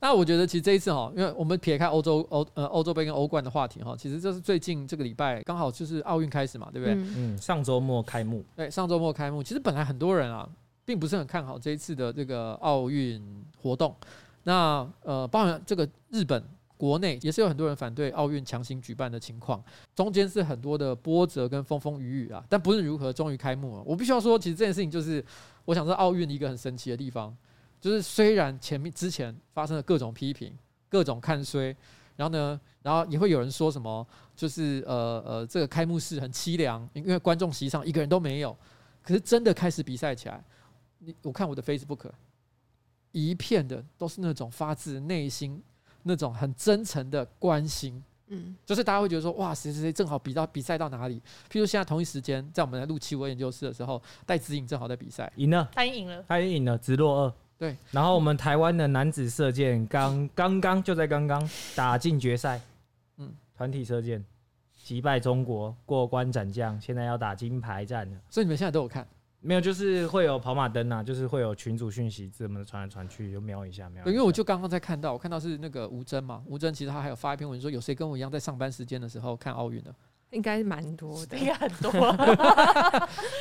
[0.00, 6.94] 那我觉得其实这一次哈，因为我们撇开欧洲欧呃欧洲杯跟欧冠的话题哈，其实就是最近这个礼拜刚好就是奥运开始嘛，对不对？
[6.94, 8.44] 嗯，嗯，上周末开幕。
[8.56, 9.42] 对，上周末开幕。
[9.42, 10.48] 其实本来很多人啊，
[10.84, 13.22] 并不是很看好这一次的这个奥运
[13.62, 13.94] 活动。
[14.42, 16.42] 那呃，包含这个日本。
[16.80, 19.62] 国内也是有很多人反对奥运强行举办的情况，
[19.94, 23.82] 中间是很多的波折跟风风雨雨啊，但不论如何，终于开幕了。
[23.84, 25.22] 我必须要说，其实这件事情就是，
[25.66, 27.36] 我想说奥运一个很神奇的地方，
[27.82, 30.56] 就是虽然前面之前发生了各种批评、
[30.88, 31.76] 各种看衰，
[32.16, 38.56] 然后呢，然后也会有人说什么，就是呃呃，这个开幕式很凄凉，因为观众席上一个人都没有。
[39.02, 40.42] 可是真的开始比赛起来，
[41.00, 42.10] 你我看我的 Facebook，
[43.12, 45.62] 一片的都是那种发自内心。
[46.02, 51.20] 那种很真诚的关心，嗯，就是大家会觉得说，哇，谁谁谁正好比到比赛到哪里？
[51.50, 57.34] 譬如现在同一时间，在我们来录七五二研究室的时候，戴子颖正好在比赛，赢了，他赢了，他已经赢了，直落二。
[57.58, 62.58] 对，然后我们台湾的男子射箭刚 刚刚就在刚刚打进决赛，
[63.18, 64.24] 嗯，团体射箭
[64.82, 68.18] 击败中国过关斩将，现在要打金牌战了。
[68.30, 69.06] 所以你们现在都有看？
[69.42, 74.10] 没有，就是会有跑马灯啊，就是会有群组讯息这么传来传去，就瞄一下瞄一下。
[74.10, 79.94] 因为我就刚刚在看到，我看到是那个吴征嘛，吴征其实他还有发一篇文说，有谁跟我一样在上班时间的时候看奥运的？
[80.32, 81.90] 应该是蛮多的，应该很多。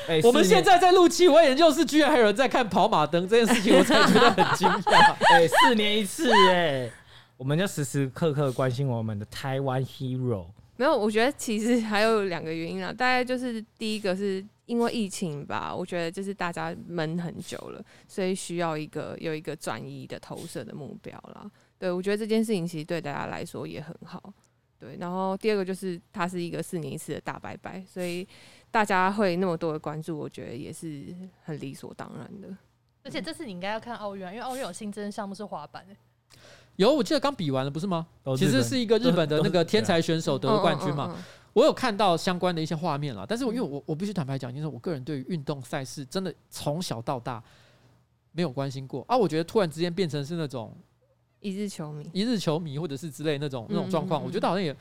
[0.08, 5.14] 欸、我们现在在录七五二研究室，居然还有人在看跑马灯这件事情，我才觉得很惊讶。
[5.36, 6.92] 哎、欸，四年一次哎、欸，
[7.36, 10.46] 我们要时时刻刻关心我们的台湾 hero。
[10.78, 14.42] 没有，我觉得其实还有两个原因啊，大概就是第一个是。
[14.70, 21.50] 因为疫情吧，我觉得就是大家闷很久了，所以需要一个有一个转移的投射的目标啦。
[21.80, 24.32] 对，我觉得这件事情其实对大家来说也很好。
[24.78, 28.26] 对，然后第二个就是它是一个四年一次的大拜拜，所以
[28.70, 31.04] 大家会那么多的关注，我觉得也是
[31.44, 32.56] 很理所当然的。
[33.04, 35.84] 而且这次你应该要看奥运啊，因为奥运有新增项目是滑板。
[36.76, 38.08] 有，我记得刚比完了不是吗？
[38.38, 41.18] 其实是一个日本的那个 天才选手得了冠军嘛。
[41.54, 47.44] 我有看到相关的一些画面了，但是我因为我我必须坦白讲，就是我个人对于运动赛事真的从小到大
[48.32, 49.18] 没有关心过啊。
[49.18, 50.76] 我觉得突然之间变成是那种
[51.40, 54.76] 一日球迷、一日球迷或者是之类那种那种状况，我觉得好像也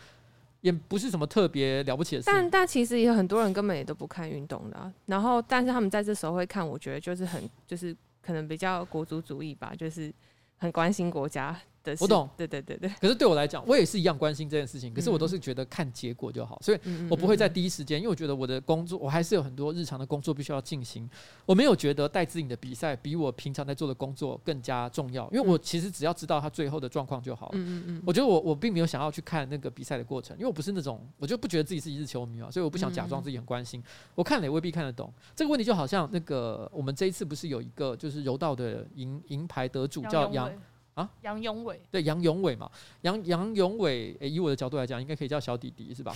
[0.61, 2.27] 也不是什么特别了不起的事。
[2.27, 10.13] 但但其实也有很多人根本也都不看运动的啊，然后但是他们在这时候会看，我觉得就是很就是可能比较国足主义吧，就是
[10.59, 11.59] 很关心国家。
[12.01, 12.89] 我懂，对对对对。
[13.01, 14.93] 可是对我来讲，我也是一样关心这件事情。
[14.93, 21.09] 可是我都是觉得看结果就好，所以我不会在第一时间，因为我觉得我的工作，我还是有很多日常的工作必须要进行。
[21.47, 27.53] 我没有觉得戴资颖的比赛比我平常在做的工作更加重要，因为我其实只要知道他最后的状况就好了。
[27.55, 33.83] 嗯嗯，我觉得我我并没有想要去看那个比赛的过程，因为我不是那种，我就不觉得自己是一日球迷嘛，所以我不想假装自己很关心。
[34.15, 35.13] 我看了也未必看得懂。
[35.35, 40.51] 这个问题就好像那个我们这一次不是有一个就是柔道的银银牌得主叫杨。
[40.99, 41.81] 啊，杨永伟。
[41.93, 42.69] 对杨永伟嘛，
[43.03, 46.13] 杨杨永伟，诶，以我的角度来讲，应该可以叫小弟弟是吧？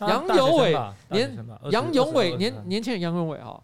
[0.00, 0.76] 杨永伟，
[1.10, 3.62] 年杨永伟年年轻人杨永伟哈，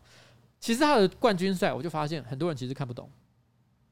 [0.58, 3.10] 其实他的冠军赛，我就发现很多人其实看不懂，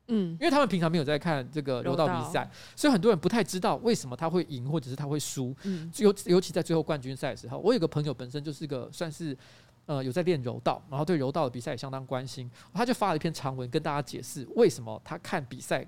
[0.09, 9.37] 嗯，因为他们平常没有在看这个柔道比赛，所以很多人不太知道为什么他会赢或者是他会输，嗯，尤尤其在最后冠军赛的时候，我有个朋友本身就是个算是
[9.85, 15.87] 呃有在练柔道，然后对柔道的比赛也相当关心，他就发了一篇长文跟大家解释为什么他看比赛。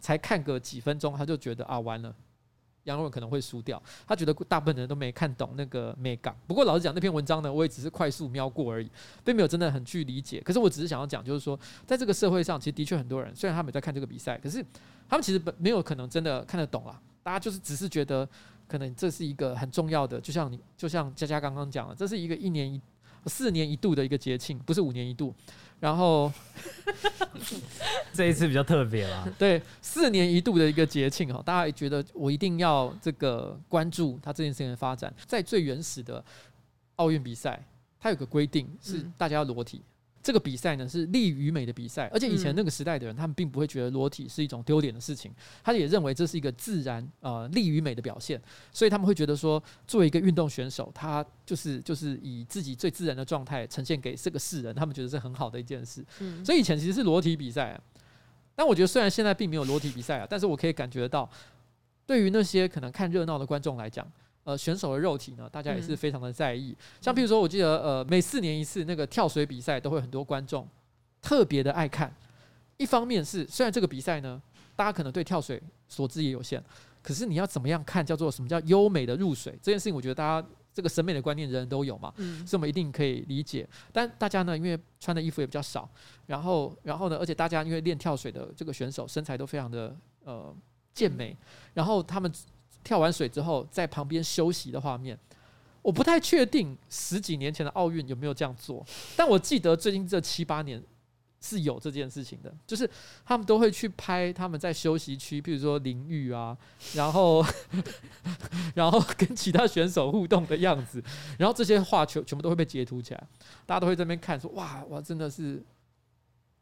[0.00, 2.14] 才看个几分钟，他就觉得啊，完了，
[2.84, 3.82] 杨勇可能会输掉。
[4.06, 6.36] 他觉得大部分人都没看懂那个美感。
[6.46, 8.90] 不过老实讲，那篇文章呢，我也只是快速瞄过而已，
[9.24, 10.40] 并没有真的很去理解。
[10.40, 14.64] 可是我只是想要讲，就是说，在这个社会上，其实的确很多人，虽然他们在看这个比赛，可是
[15.08, 17.00] 他们其实本没有可能真的看得懂啊。
[17.22, 18.28] 大家就是只是觉得，
[18.68, 22.80] 可能这是一个很重要的，就像你，就像佳佳刚刚讲的，这是一个一年一
[23.26, 25.34] 四年一度的一个节庆，不是五年一度。
[25.78, 26.32] 然后
[28.14, 35.12] 这一次比较特别啦，对，四年一度的一个节庆哈，大家也觉得我一定要这个关注它这件事情的发展。
[35.26, 36.24] 在最原始的
[36.94, 37.62] 奥运比赛，
[38.00, 39.82] 它有个规定是大家要裸体。
[40.26, 56.04] 这个比赛呢是利与美的比赛，而且以前那个时代的人，他们并不会觉得裸体是一种丢脸的事情，他也认为这是一个自然呃利与美的表现，所以他们会觉得说，作为一个运动选手，他就是就是以自己最自然的状态呈现给这个世人，他们觉得是很好的一件事。
[56.44, 57.80] 所以以前其实是裸体比赛啊，
[58.56, 61.30] 但我觉得虽然现在并没有裸体比赛啊，但是我可以感觉到，
[62.04, 64.04] 对于那些可能看热闹的观众来讲。
[64.46, 66.72] 呃，选手的肉体呢，大家也是非常的在意。
[67.00, 70.64] 像譬如说，我记得呃，每四年一次那个跳水比赛，都会很多观众
[71.20, 72.14] 特别的爱看。
[72.76, 74.40] 一方面是虽然这个比赛呢，
[74.76, 76.62] 大家可能对跳水所知也有限，
[77.02, 83.68] 可是你要怎么样看，叫做什么叫优美的入水这件事情，我觉得大家这个审美的观念人人都有嘛，嗯，所以我们一定可以理解。
[83.92, 85.90] 但大家呢，因为穿的衣服也比较少，
[86.26, 90.54] 然后然后呢，而且大家因为练跳水的这个选手身材都非常的呃
[90.94, 91.36] 健美，
[91.74, 92.30] 然后他们
[92.86, 95.18] 跳完水之后在旁边休息的画面。
[95.82, 98.84] 我不太确定十几年前的奥运有没有这样做，
[99.16, 100.82] 但我记得最近这七八年
[101.40, 102.90] 是有这件事情的，就是
[103.24, 106.56] 他们都会去拍他们在休息区，比如说淋浴啊，
[106.94, 107.44] 然后
[108.74, 111.00] 然后跟其他选手互动的样子，
[111.38, 113.24] 然后这些画全全部都会被截图起来，
[113.64, 115.62] 大家都会在那边看说哇哇真的是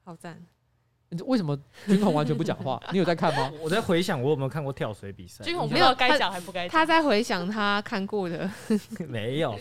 [0.04, 0.44] 好赞。
[1.26, 2.80] 为什么军宏完全不讲话？
[2.90, 3.52] 你有在看吗？
[3.62, 5.44] 我在回想我有没有看过跳水比赛。
[5.44, 6.70] 军宏没有该讲还不该讲。
[6.70, 8.50] 他在回想他看过的，
[9.08, 9.56] 没有。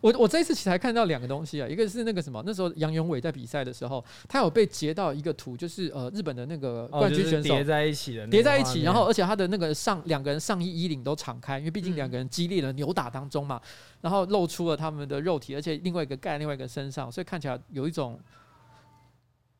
[0.00, 13.60] 我我这一次其实还看到两个东西啊，一个是那个什么，那时候杨永伟在比赛的时候，他有被截到一个图，就是呃日本的那个冠军选手叠在一起的，叠在一起，然后而且他的那个上两个人上衣衣领都敞开，因为毕竟两个人激烈的扭打当中嘛，
[14.00, 18.20] 然后露出了他们的肉体，而且另外一个盖另外一个身上，所以看起来有一种。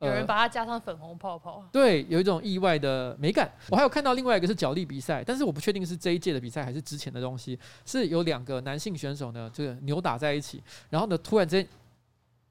[0.03, 3.51] 有人把它加上粉红泡泡，对，有一种意外的美感。
[3.71, 7.57] 我还有看到另外一个是脚力比赛，但是我不确定是这一届的比赛还是之前的东西。
[7.87, 10.61] 是有两个男性选手呢，这个扭打在一起，
[10.91, 11.69] 然后呢，突然之间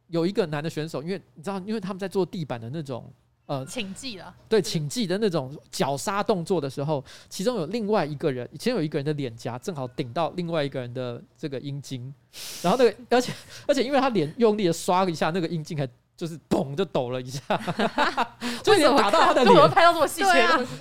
[0.07, 3.11] 有一个男的选手，因为你知道，因为他们在做地板的那种
[3.47, 12.13] 呃 请记了，对，请记的那种绞杀动作的时候，其中有另外一个人，以前有一个人的脸颊正好顶到另外一个人的这个阴茎，
[12.61, 13.33] 然后那个而且
[13.67, 15.85] 而且因为他脸用力的刷了一下，那个阴茎还。
[16.15, 17.41] 就是咚就抖了一下，
[18.63, 19.47] 就有点打到他的脸。
[19.47, 20.71] 怎么拍到这么细节的东西？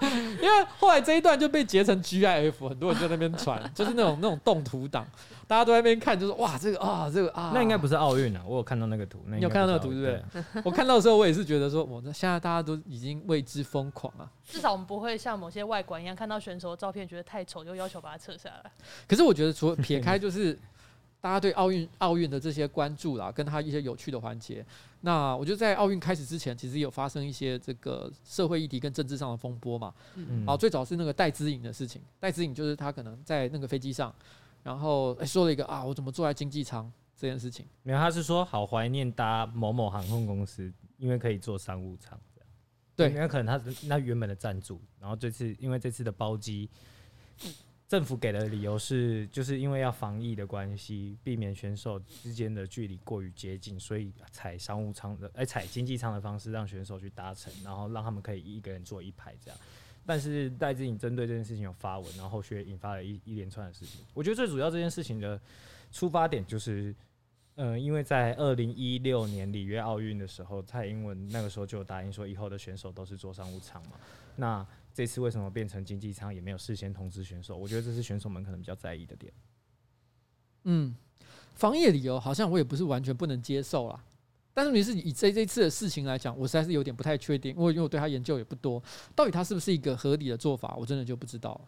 [0.40, 5.06] 因为后来这一段就被截成 GIF，很多人就在那边传，就是那种那种动图档，
[5.46, 10.22] 大家都在那边看，就是哇，这个啊，这个啊，那应该不是奥运啊，我有看到那个图，那你有看到那个图对不对？
[10.32, 14.30] 对我看到的时候，我也是觉得说，我现在大家都已经为之疯狂啊。
[14.46, 18.70] 至少我们不会像某些外馆一样，看到选手的照片觉得太丑，就要求把它撤下来。
[19.06, 20.58] 可是我觉得，除了撇开 就是。
[21.20, 24.64] 大家对奥运奥运的这些关注啦，跟他一些有趣的环节，
[25.02, 29.92] 那我觉得在奥运开始之前，其实有发生一些这个社会议题跟政治上的风波嘛。
[30.14, 34.14] 嗯，好，最早是那个戴资颖的事情，戴资颖就是他可能在那个飞机上，
[34.62, 37.66] 然后说了一个啊，我怎么坐在经济舱这件事情。
[37.82, 42.48] 没有，他是说好怀念搭某某航空公司，因为可以坐商务舱这样。
[42.96, 46.70] 对，那可能他是那原本的赞助，然后这次因为这次的包机。
[47.90, 59.58] 政府给的理由是，就是因为要防疫的关系，避免选手之间的距离过于接近，所以采商务舱的，哎，采经济舱的方式让选手去搭乘，然后让他们可以一个人坐一排这样。
[60.06, 64.00] 但是戴志颖针对这件事情有发文，然后后续引发了一一连串的事情。
[64.14, 65.40] 我觉得最主要这件事情的
[65.90, 66.94] 出发点就是，
[67.56, 73.94] 嗯、呃，因为在二零一六年里约奥运的时候，蔡英文那个时候就答应说，以后的选手都是坐商务舱嘛，
[74.36, 74.64] 那。
[74.92, 77.56] 这次为什么变成经济舱，也没有事先通知选手？
[77.56, 79.32] 我觉得这是选手们可能比较在意的点。
[80.64, 80.94] 嗯，
[81.54, 84.04] 防疫理由好像我也不是完全不能接受啦。
[84.52, 88.82] 但是你是以这这次的事情来讲，我实在是有点不太确定，因为因为我对他研究也不多，
[89.14, 91.60] 到底他是不是一个合理的做法，我真的就不知道了。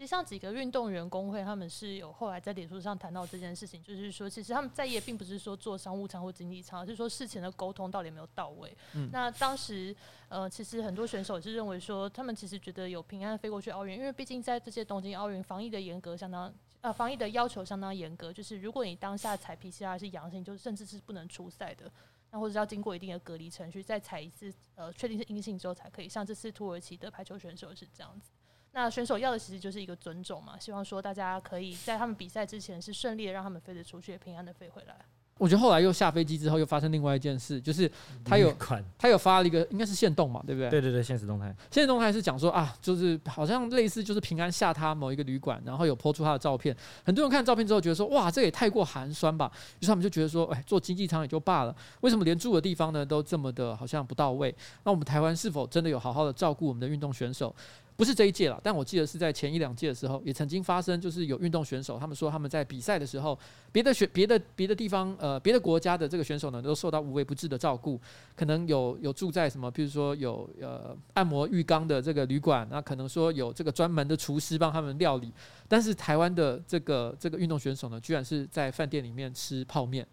[0.00, 8.74] 其实像几个运动员工会，他们是有后来在脸书上谈到这件事情，就是说，其实他们在意并不是说做商务舱或经济舱，而是说事前的沟通到底有没有到位。
[8.94, 9.94] 嗯，那当时，
[10.30, 21.92] 呃，其实很多选手也是认为说，他们其实觉得有平安飞过去奥运，因为毕竟在这些东京奥运防疫的严格相当，呃，防疫的要求相当严格，就是如果你当下采 PCR 是阳性，就甚至是不能出赛的，
[22.30, 26.08] 那或者要经过一定的隔离程序，再采一次，呃，确定是阴性之后才可以。
[26.08, 28.30] 像这次土耳其的排球选手是这样子。
[28.72, 34.94] 那选手要的其实就是一个尊重嘛，希望说大家可以在他们比赛之前是顺利的让他们飞得出去，平安的飞回来。
[35.38, 37.90] 我觉得后来又下飞机之后又发生另外一件事，就是
[38.22, 38.54] 他有
[38.98, 40.68] 他有发了一个应该是限动嘛，对不对？
[40.68, 41.46] 对对对，现实动态。
[41.70, 46.76] 现实动态是讲说啊，就是好像类似就是平安下他某一个旅馆，然后有 po 出他的照片。
[47.06, 54.54] 很多人看照片之后觉得说哇，这也太过寒酸吧，于是他们就觉得说，哎，坐经济舱也就罢了，为什么连住的地方呢都这么的好像不到位？
[54.84, 57.56] 那我们台湾是否真的有好好的照顾我们的运动选手？
[58.00, 63.38] 不是这一届了，但我记得是在前一两届的时候，也曾经发生，就是有运动选手，他们说他们在比赛的时候，
[63.70, 68.00] 别的选别的别的地方，呃，别的国家的这个选手呢，都受到无微不至的照顾，
[68.34, 75.30] 可能有有住在什么，比如说有呃按摩浴缸的这个旅馆，那可能说有这个专门的厨师帮他们料理，
[75.68, 80.08] 但是台湾的这个这个运动选手呢，居然是在饭店里面吃泡面，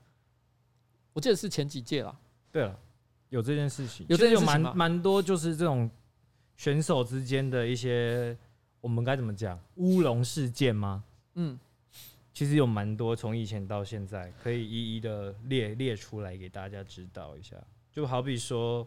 [1.13, 2.13] 我记得是前几届了。
[2.51, 2.77] 对了，
[3.29, 4.43] 有这件事情，有这件事？
[4.43, 5.89] 蛮蛮多，就是这种。
[6.57, 8.35] 选手之间的一些，
[8.81, 11.03] 我们该怎么讲乌龙事件吗？
[11.35, 11.57] 嗯，
[12.33, 17.55] 其实有蛮多，从以前到现在，可以一一的列列出来给大家指导一下。
[17.91, 18.85] 就好比说，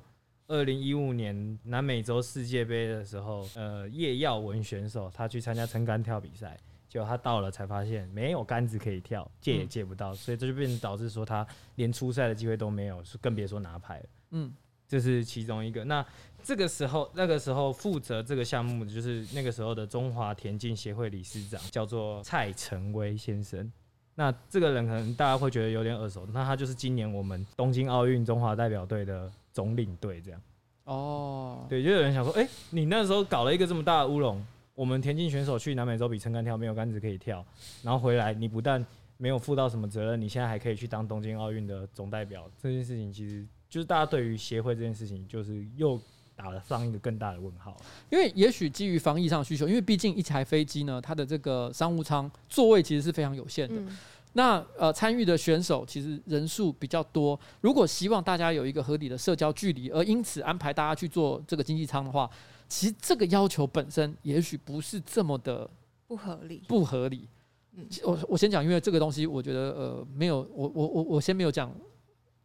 [0.49, 14.07] 二零一五年南美洲世界杯的时候，呃，叶耀文选手他去参加撑杆跳比赛，结果他到了才发现没有杆子可以跳，借也借不到，嗯、所以这就变成导致说他连出赛的机会都没有，更别说拿牌了。
[14.31, 14.53] 嗯，
[14.91, 15.85] 这是其中一个。
[15.85, 16.05] 那
[16.43, 23.71] 这个时候，那个时候负责这个项目的就是那个时候的中华田径协会理事长，叫做蔡成威先生。
[24.17, 30.41] 那这个人可能大家会觉得有点耳熟，那他就是今年我们东京奥运中华代表队的总领队，这样。
[30.85, 37.47] 哦，对，就有人想说，哎、欸，你那时候搞了一个这么大的乌龙，我们田径选手去南美洲比撑杆跳没有杆子可以跳，
[37.83, 38.85] 然后回来你不但
[39.17, 45.99] 没有负到什么责任，你现在还可以去当东京奥运的总代表，这件事情其实就是大家对于协会这件事情就是又。
[46.37, 47.77] 打了上一个更大的问号，
[48.09, 53.75] 因为也许基于防疫上的需求，因为毕竟一台飞机呢，它的这个商务舱座位其实是非常有限的。
[53.77, 53.99] 嗯、
[54.33, 62.31] 那呃，参与的选手其实人数比较多，如果希望大家有一个合理的社交距离，而因此安排大家去做这个经济舱的话，
[62.71, 65.69] 其实这个要求本身也许不是这么的
[66.07, 66.63] 不合理。
[66.67, 67.29] 不合理。
[67.75, 71.71] 嗯，我我先讲，因为这个东西，我觉得呃，没有，我我我我先没有讲。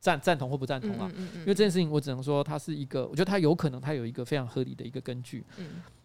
[0.06, 1.12] 赞赞同或不赞同啊？
[1.16, 5.44] 因为这件事情，我只能说它是一个，我觉得它有可能它有一个非常合理的一个根据。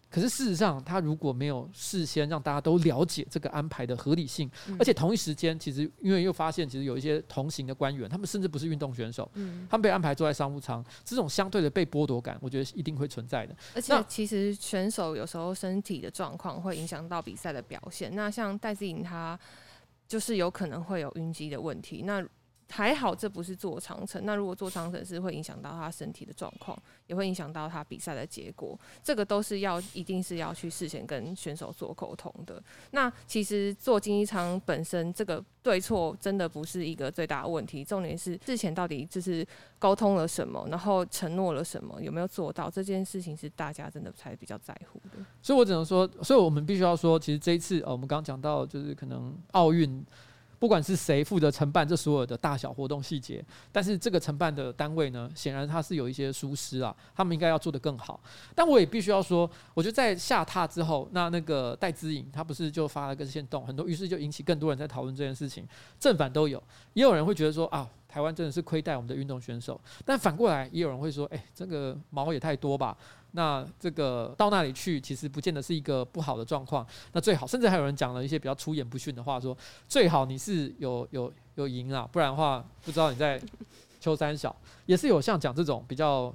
[0.09, 4.49] 可是事实上，它如果没有事先让大家都了解这个安排的合理性，
[4.79, 9.29] 而且同一时间，其实因为又发现，其实有一些同行的官员，他们甚至不是运动选手，
[9.69, 13.55] 他们被安排坐在商务舱，这种相对的被剥夺感，我觉得是一定会存在的。
[13.75, 18.13] 而且，其实选手有时候身体的状况会影响到比赛的表现。
[18.15, 19.39] 那像戴资颖，他
[20.07, 22.03] 就是有可能会有晕机的问题。
[22.05, 22.21] 那
[22.71, 24.25] 还好，这不是坐长城。
[24.25, 28.79] 那如果坐长城是会影响到他身体的状况，也会影响到他比赛的结果。
[29.03, 32.63] 这个都是要一定是要去事先跟选手做沟通的。
[32.91, 39.45] 那其实坐经济舱本身这个对错真的不是一个最大的问题，重点是之前到底就是
[39.77, 45.23] 沟通了什么，然后承诺了什么，有没有做到这件事情是大家真的才比较在乎的。
[45.41, 50.03] 所以我只能说，所以我们必须要说，其实这一次呃，我们刚刚讲到就是可能奥运。
[50.61, 58.19] 不管是谁负责承办这所有的大小活动细节，但是这个承办的单位呢，显然他是有一些疏失啊，他们应该要做得更好。
[58.53, 65.67] 但我也必须要说，我觉得在下榻之后，那那个戴资颖他不是就发了个线动，很多于是就引起更多人在讨论这件事情，
[65.99, 66.61] 正反都有。
[66.93, 72.95] 也有人会觉得说啊，台湾真的是亏待我们的运动选手，但反过来也有人会说，哎，这个毛也太多吧。
[73.33, 76.85] 那这个到那里去，其实不见得是一个不好的状况。
[77.13, 79.57] 那最好，甚至还有人讲了一些比较出言不逊的话，说
[79.87, 83.41] 最好你是有有有赢啊，不然的话不知道你在
[84.01, 84.53] 秋三小，
[84.85, 86.33] 也是有像讲这种比较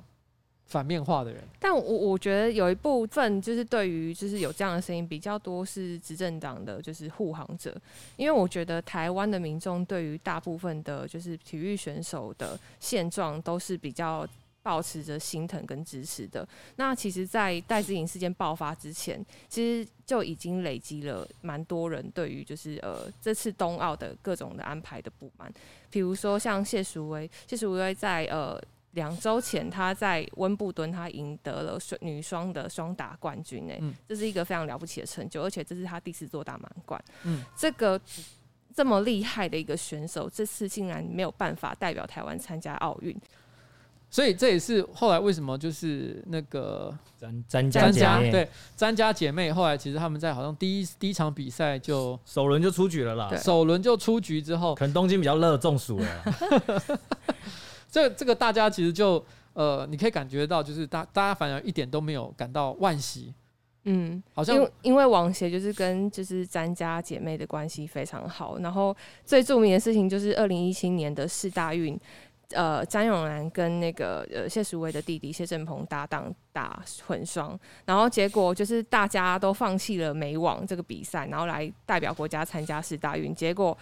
[0.65, 1.43] 反面话的人。
[1.61, 7.77] 但我我觉得有一部分就是对于就是有这样的声音比较多是执政党的，就是护航者，
[8.17, 14.27] 因为我觉得台湾的民众对于大部分的就是体育选手的现状都是比较。
[14.67, 16.45] 抱持着心疼跟支持的，
[16.75, 25.49] 那其实，在戴资颖事件爆发之前，其实就已经累积了蛮多人对于就是呃这次冬奥的各种的安排的不满，
[25.89, 28.61] 比如说像谢淑薇，谢淑薇在呃
[28.95, 38.01] 两周前，她在温布敦，她赢得了女双的双打冠军，哎，这是一个非常了不起的成就，而且这是她第四座大满贯，嗯，这个
[38.75, 43.17] 这么厉害的一个选手，这次竟然没有办法代表台湾参加奥运。
[44.17, 56.25] 所以这也是后来为什么就是那个詹詹家家对詹家姐妹后来其实他们在好像第一第一场比赛就首轮就出局了啦，首轮就出局之后，可能东京比较热中暑了。
[57.93, 63.35] 这这个大家其实就呃，你可以感觉到就是大大家反而一点都没有感到惋惜，
[63.85, 68.97] 嗯，好像因为因为王协就是跟就是詹家姐妹的关系非常好，然后
[69.27, 72.01] 最著名的事情就是二零一七年的世大运。
[72.51, 83.35] 呃，詹永兰跟那个呃谢淑薇的弟弟谢振鹏搭档打混双，然后结果就是大家都放弃了美网这个比赛，然后来代表国家参加世大运。
[83.35, 83.77] 结果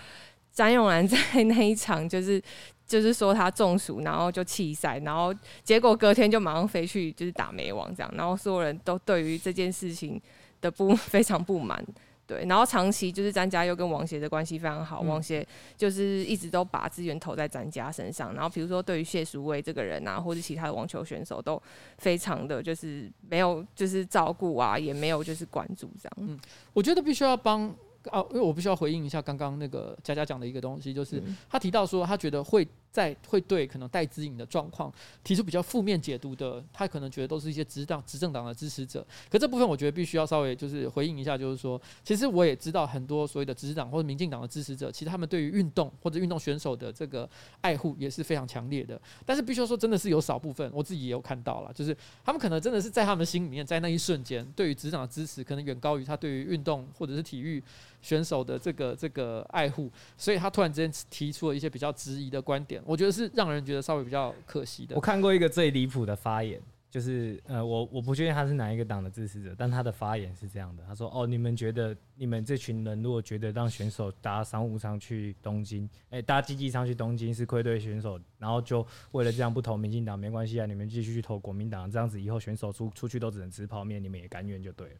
[0.50, 2.42] 詹永兰 在那一场就是
[2.86, 10.18] 就是说他中暑，然后就弃赛，然后结果隔天就马上飞去就是打美网这样，然后所有人都对于这件事情
[10.62, 11.84] 的不 非常不满。
[12.26, 15.46] 对，然后长期就是詹家又跟王协的关系非常好，嗯、王协
[15.76, 18.34] 就是一直都把资源投在詹家身上。
[18.34, 21.60] 然后比如说对于谢淑薇这个人啊，或者其他的网球选手，都
[21.98, 26.12] 非常的就是没有就是照顾啊，也没有就是关注这样。
[26.18, 26.38] 嗯，
[26.72, 27.68] 我觉得必须要帮
[28.10, 32.66] 啊，因为我必须要回应一下刚刚那个佳佳讲的一个东西，就是他提到说他觉得会。
[32.94, 34.92] 在会对可能戴资颖的状况
[35.24, 39.04] 提出比较负面解读的，他可能觉得都是一些执党执政党的支持者。
[39.28, 47.28] 可这部分我觉得必须要稍微就是回应一下，就是说，其实我也知道很多所谓的执政党或者民进党的支持者，其实他们对于运动或者运动选手的这个
[47.60, 49.00] 爱护也是非常强烈的。
[49.26, 57.60] 但是必须要说，真的是有少部分，我自己也有看到了，就是他们可能真的是在他们心里面，在那一瞬间，对于执政党的支持可能远高于他对于运动或者是体育
[58.04, 64.94] 选手的这个这个爱护，所以他突然之间提出了一些比较质疑的观点，我觉得是让人觉得稍微比较可惜的。
[64.94, 66.60] 我看过一个最离谱的发言。
[66.94, 84.94] 就是呃，我我不确定他是哪一个党的支持者，但他的发言是这样的，他说：“哦，你们觉得你们这群人如果觉得让选手搭商务舱去东京，哎、搭经济舱去东京是愧对选手，然后就为了这样不投民进党没关系啊，你们继续去投国民党，这样子以后选手出出去都只能吃泡面，你们也甘愿就对了。”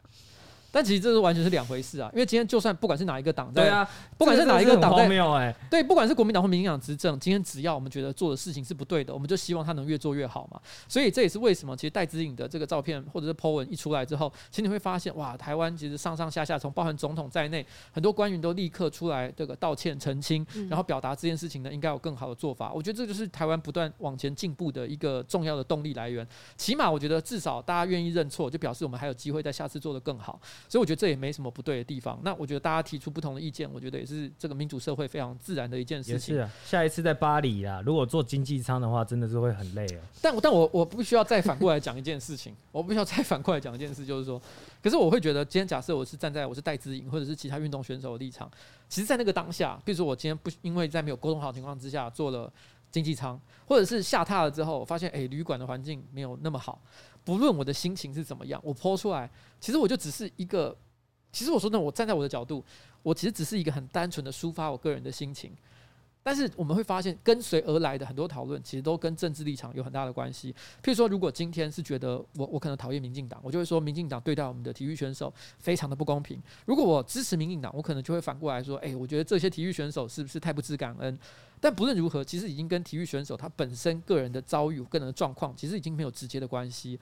[0.75, 10.59] 但其实这是完全是两回事啊，因为今天就算不管是哪一个党，对啊，不管是哪一个党在，没有哎，对，不管是国民党或民进党执政，今天只要我们觉得做的事情是不对的，我们就希望他能越做越好嘛。
[10.89, 22.73] 所以这也是为什么，其实戴资颖的这个照片或者是 po 文一出来之后，其实你会发现，哇，台湾其实上上下下，从包含总统在内，很多官员都立刻出来这个道歉澄清，然后表达这件事情呢应该有更好的做法。
[22.73, 26.27] 我觉得这就是台湾不断往前进步的一个重要的动力来源。
[26.57, 30.37] 起码我觉得至少大家愿意认错，就表示我们还有机会在下次做得更好。
[30.69, 31.51] 所以我觉得这也没什么。
[31.55, 36.35] 不对的地方，那我觉得大家提出不同的意见，我觉得也是这个民主社会非常自然的一件事情。
[36.35, 40.01] 也是啊，下一次在巴黎啊，如果坐经济舱的话，真的是会很累啊。
[40.21, 44.41] 但但我我不需要再反过来讲一件事情，我不需要再反过来讲一件事，就是说，
[44.83, 48.51] 可是我会觉得，今天假设我是站在我是戴资颖或者是其他运动选手的立场，
[48.89, 52.51] 其实，在那个当下，比如说我今天不因为在没有沟通好的情况之下做了
[52.91, 56.81] 经济舱，或者是下榻了之后，我发现诶旅馆的环境没有那么好，
[57.25, 60.77] 不论我的心情是怎么样，我泼出来，其实我就只是一个。
[61.33, 62.63] 其实我说呢，我站在我的角度，
[63.03, 65.51] 我其实只是一个很单纯的抒发我个人的心情。
[66.25, 70.51] 但是我们会发现，跟随而来的很多讨论，其实都跟政治立场有很大的关系。
[70.81, 76.41] 譬如说，如果今天是觉得我我可能讨厌民进党，我就会说民进党对待我们的体育选手非常的不公平。
[76.65, 81.15] 如果我支持民进党，我可能就会反过来说，诶，我觉得这些体育选手是不是太不知感恩？
[81.61, 86.99] 但不论如何，其实已经跟体育选手他本身个人的遭遇、个人的状况，其实已经没有直接的关系。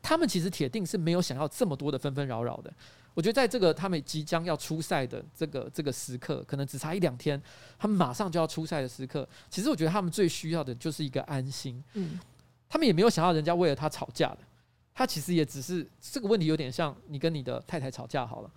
[0.00, 2.72] 他们其实铁定是没有想要这么多的纷纷扰扰的。
[3.14, 7.40] 我觉得在这个他们即将要出赛的这个这个时刻，可能只差一两天，
[7.78, 11.82] 他们马上就要出赛的时刻，其实我觉得他们最需要的就是一个安心。
[11.94, 12.18] 嗯，
[12.68, 14.38] 他们也没有想要人家为了他吵架的，
[14.94, 18.50] 他其实也只是这个问题有点像你跟你的太太吵架好了。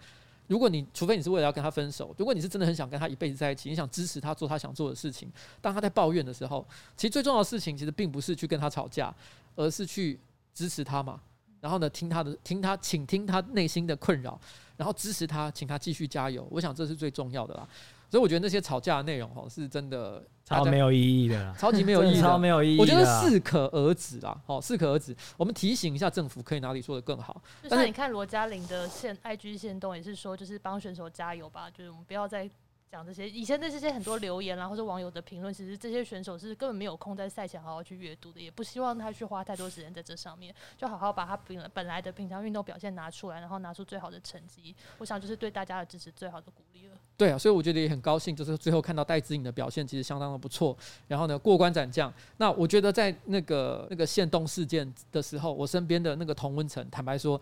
[0.47, 5.31] 如果你除非你是为了要跟他分手，如果你是真的很想跟他一辈子在一起，你想支持他做他想做的事情，
[5.61, 9.13] 当他在抱怨的时候，其实最重要的事情其实并不是去跟他吵架，
[9.55, 10.19] 而是去
[10.53, 11.19] 支持他嘛。
[11.63, 14.37] 然后呢，听他的，听他，请听他内心的困扰，
[14.75, 16.45] 然后支持他，请他继续加油。
[16.51, 17.65] 我想这是最重要的啦。
[18.09, 22.79] 所以我觉得那些吵架的内容哦，是真的超没有意义的，超级没有意义，超没有意义。
[22.79, 25.15] 我觉得适可而止啦，哦，适可而止。
[25.37, 27.41] 我们提醒一下政府，可以哪里做的更好。
[27.63, 32.49] 就像你看罗嘉玲的限 IG 限动也是说，就是帮选手加油吧，就是我们不要再。
[32.93, 44.75] 讲这些以前的这些很多留言，然后或者网友的评论，其实这些选手是根本没有空在赛前好好去阅读的，也不希望他去花太多时间在这上面，就好好把他本本来的平常运动表现拿出来，然后拿出最好的成绩。
[44.99, 46.93] 我想就是对大家的支持最好的鼓励了。
[47.17, 50.77] 对啊，所以我觉得也很高兴，就是最后看到戴资颖的表现其实相当的不错，
[51.07, 52.13] 然后呢过关斩将。
[52.37, 57.41] 那我觉得在那个那个限动事件的时候，我身边的那个童温成，坦白说。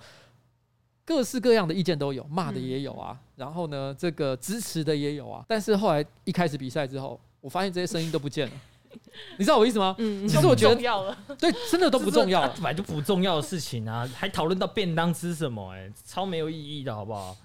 [1.04, 5.44] 各式各样的意见都有，骂的也有啊，然后呢，这个支持的也有啊。
[5.48, 8.54] 但是后来一开始比赛之后，我发现这些声音都不见了。
[9.38, 9.96] 你知道我意思吗？
[10.00, 15.74] 嗯，其实我觉得对，真的都不重要了， 本来就不重要的事情啊，还讨论到便当吃什么？
[15.74, 17.36] 哎，超没有意义的，好不好？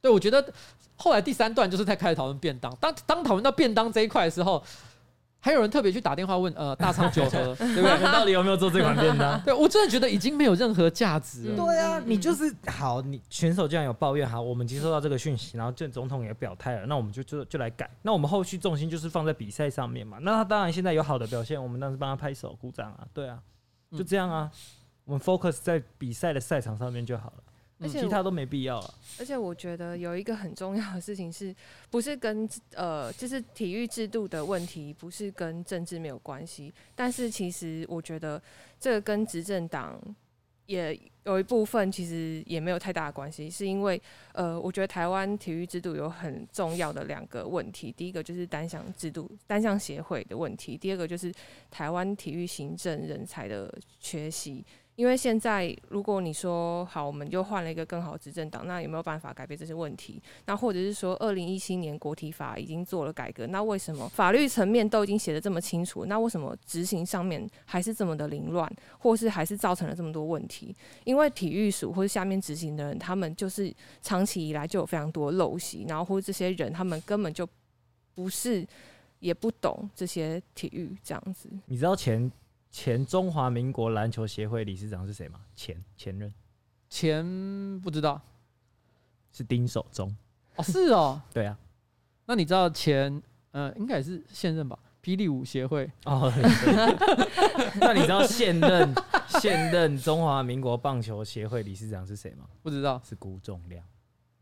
[0.00, 0.52] 对，我觉得
[0.96, 2.74] 后来第三段就是在开始讨论便当。
[2.76, 4.62] 当当讨论到便当这一块的时候。
[5.46, 7.92] 还有人特别去打电话问，呃， 大仓九和， 对不对？
[7.92, 9.40] 我 到底有没有做这款便当？
[9.42, 11.56] 对，我真的觉得已经没有任何价值了。
[11.56, 17.88] 对啊，你就是好，你选手既然有抱怨，好，我们接收到这个讯息，然后这总统也表态了，那我们就就就来改。
[18.02, 20.18] 那我们后续重心就是放在比赛上面嘛。
[20.20, 23.06] 那他当然现在有好的表现，我们当时帮他拍手鼓掌啊。
[23.14, 23.38] 对啊，
[23.96, 24.50] 就这样啊，
[25.04, 27.42] 我们 focus 在比赛的赛场上面就好了。
[27.78, 28.94] 而且其他都没必要了。
[29.18, 31.54] 而且我觉得有一个很重要的事情是，
[31.90, 36.72] 不是跟呃，就是体育制度的问题，不是跟政治没有关系。
[36.94, 38.42] 但是其实我觉得
[38.80, 40.00] 这个跟执政党
[40.64, 44.00] 也有一部分其实也没有太大的关系，是因为
[44.32, 51.32] 呃，我觉得台湾体育制度有很重要的两个问题，第一个就是单项制度、单项协会的问题，第二个就是
[51.70, 54.64] 台湾体育行政人才的缺席。
[54.96, 60.20] 因为现在，如果你说好，我们就换了一个更好执政党，那有没有办法改变这些问题？
[60.46, 70.74] 那或者是说，二零一七年国体法已经做了改革，那为什么法律层面都已经写得这么清楚，那为什么执行上面还是这么的凌乱，或是还是造成了这么多问题？
[71.04, 73.70] 因为体育署或者下面执行的人，他们就是
[74.00, 77.46] 长期以来就有非常多陋习，然后或者这些人他们根本就
[78.14, 78.66] 不是
[79.18, 81.50] 也不懂这些体育这样子。
[81.66, 82.32] 你知道前？
[82.70, 85.40] 前中华民国篮球协会理事长是谁吗？
[85.54, 86.32] 前前任，
[86.88, 88.20] 前不知道，
[89.32, 90.14] 是丁守中。
[90.56, 91.58] 哦，是哦， 对啊。
[92.26, 94.78] 那你知道前呃，应该也是现任吧？
[95.02, 96.32] 霹雳舞协会哦，
[97.80, 98.92] 那你知道现任
[99.28, 102.44] 现任中华民国棒球协会理事长是谁吗？
[102.62, 103.84] 不知道，是辜仲亮。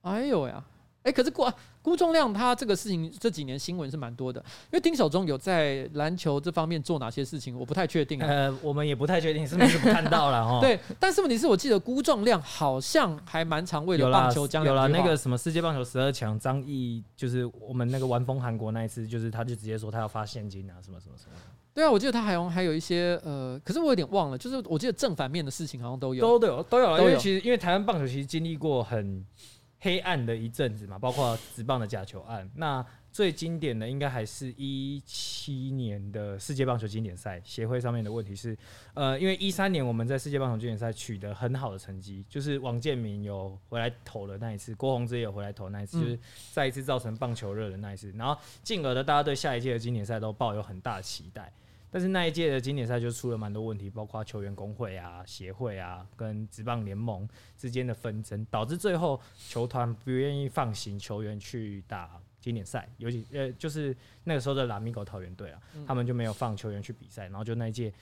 [0.01, 0.65] 哎呦呀！
[1.05, 1.47] 哎、欸，可是辜
[1.83, 8.19] 辜仲谅他这个事情这几年新闻是蛮多的，因为丁守中有在篮球这方面做哪些事情，我不太确定。
[8.23, 10.61] 呃，我们也不太确定，是没怎么看到了哈。
[10.63, 21.37] 对，但是问题是我记得辜仲谅好像还蛮常为了棒球讲有了那个什么世界棒球十二强，张毅就是我们那个玩疯韩国那一次，就是他就直接说他要发现金啊，什么什么什么。
[21.75, 29.23] 对啊，我记得他还有还有一些呃，可是我有点忘了，就是我记得正反面的事情好像都有，都都有都有，因为其实因为台湾棒球其实经历过很。
[29.85, 32.51] 黑暗的一阵子嘛，包括职棒的假球案。
[32.55, 32.83] 那
[33.13, 38.57] 最经典的应该还是一七年的世界棒球经典赛协会上面的问题是，
[38.95, 46.19] 呃，因为一三年我们在世界棒球经典赛取得很好的成绩，就是王建民有回来投的那一次，郭泓志也有回来投那一次，就是
[46.51, 51.53] 再一次造成棒球热的那一次，然后进而的大家对下一届的经典赛都抱有很大的期待。
[51.95, 67.93] 但是那一届的经典赛就出了蛮多问题，包括球员工会啊、协会啊跟职棒联盟之间的纷争，导致最后球团不愿意放行球员去打经典赛，尤其呃就是那个时候的拉米狗桃园队啊，他们就没有放球员去比赛，然后就那一届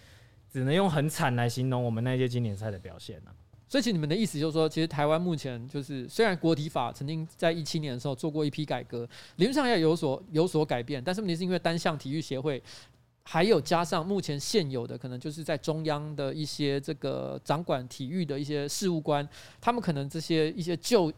[0.51, 3.37] 只能用很惨来形容我们那一届经典赛的表现了。
[3.69, 12.63] 所以，其实你们的意思就是说，其实台湾目前就是虽然国体法曾经在一七年的时候做过一批改革，理论上要有所有所改变，但是问题是因为单项体育协会。
[13.25, 19.27] 还有加上目前现有的，可能就是在中央的一些这个掌管体育的一些事务官，
[19.61, 21.13] 他们可能这些一些旧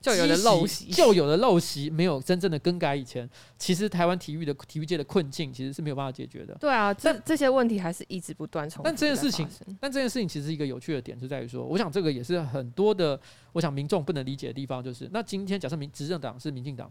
[0.00, 6.54] 旧有的陋习、旧有的陋习没有真正的更改以前，其实台湾体育的体育界的困境其实是没有办法解决的。
[6.54, 8.84] 对啊，这这些问题还是一直不断重复。
[8.84, 9.46] 但这件事情，
[9.78, 13.20] 但这件事情其实一个有趣的点就在于说，我想这个也是很多的，
[13.52, 16.90] 我想民众不能理解的地方，就是那今天假设民执政党是民进党，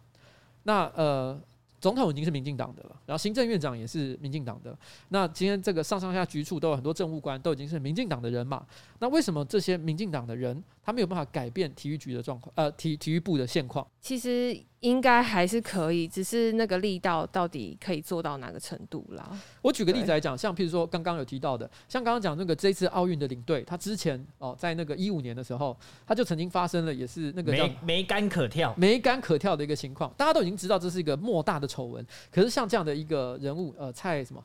[0.64, 1.42] 那呃。
[1.80, 4.78] 总统已经是民进党的了，然后行政院长也是民进党的。
[5.10, 8.66] 那今天这个上上下局处都有很多政务官，都已经是民进党的人马。
[9.00, 12.52] 那为什么这些民进党的人他没有办法改变体育局的状况？
[12.56, 13.88] 呃，体体育部的现况？
[14.02, 14.60] 其实。
[14.82, 19.36] 应该还是可以，只是那个力道到底可以做到哪个程度啦？
[19.62, 25.76] 我举个例子来讲，像譬如说刚刚有提到的，像刚刚讲那个这次奥运的领队，他之前哦，在那个一五年的时候，
[26.06, 32.06] 他就曾经发生了也是那个叫没没杆可跳，没杆可跳的一个情况，大家都已经知道这是一个莫大的丑闻。
[32.32, 34.44] 可是像这样的一个人物，呃，蔡什么？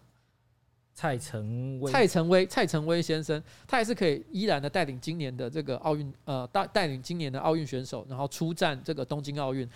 [0.95, 9.66] 蔡成威，蔡成威，蔡成威先生，他还是可以依然的带领今年的这个奥运，呃，带带领今年的奥运选手，然后出战这个东京奥运。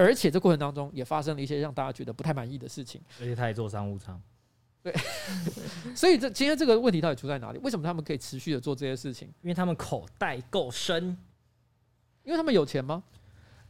[0.00, 4.22] 而且这过程当中也发生了一些让大家觉得不太满意的事情，而且他也做商务舱，
[4.80, 4.94] 对，
[5.92, 7.58] 所以这今天这个问题到底出在哪里？
[7.58, 9.26] 为什么他们可以持续的做这些事情？
[9.42, 11.04] 因为他们口袋够深，
[12.22, 13.02] 因为他们有钱吗？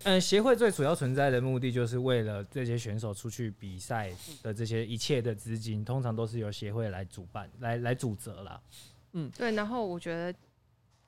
[0.04, 4.12] 嗯，协会最主要存在的目的就是为了这些选手出去比赛
[4.42, 8.60] 的这些一切的资金，通常都是由协会来主办、来来主责啦。
[9.12, 9.50] 嗯，对。
[9.52, 10.38] 然后我觉得。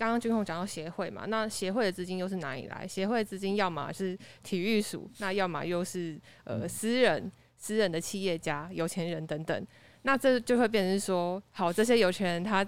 [0.01, 2.89] 刚刚军宏讲到协会嘛，那协会的资金又是哪里来？
[2.89, 9.67] 协会资金要么是体育署，那要么又是呃私人、私人的企业家、有钱人等等。
[10.01, 12.67] 那这就会变成说，好，这些有钱人他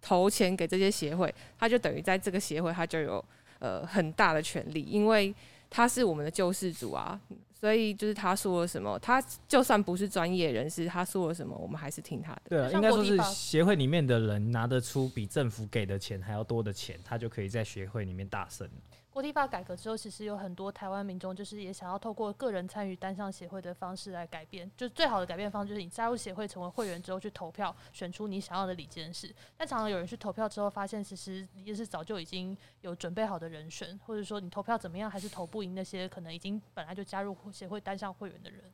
[0.00, 3.24] 投钱给这些协会，他就等于在这个协会他就有
[3.60, 5.32] 呃很大的权利，因为
[5.70, 7.20] 他是我们的救世主啊。
[7.62, 12.42] 所以就是他说了什么，他就算不是专业人士，他说了什么，我们还是听他的。
[12.48, 18.68] 对啊，应该说是协会里面的人拿得出比政府给的钱还要多的钱，他就可以在协会里面大胜。
[19.12, 24.70] 国际法改革之后，其实有很多台湾民众就是也想要透过个人参与单项协会的方式来改变。
[24.74, 29.30] 就最好的改变方式就是你加入协会成为会员之后去投票，选出你想要的里监事。
[29.54, 38.64] 但常常有人去投票之后，发现其实理监事早就已经有准备好的人选，或者说你投票怎么样，还是投不赢那些可能已经本来就加入协会单项会员的人。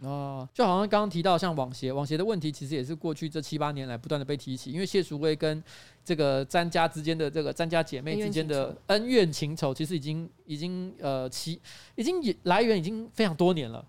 [0.00, 5.62] 哦，就好像刚刚提到像网协，网协的问题其实也是过去这七八年来不断的被提起，因为谢淑薇跟
[6.04, 11.58] 这个詹家之间的这个詹家姐妹之间的恩怨情仇，其实已经已经呃其
[11.94, 13.82] 已经来源已经非常多年了。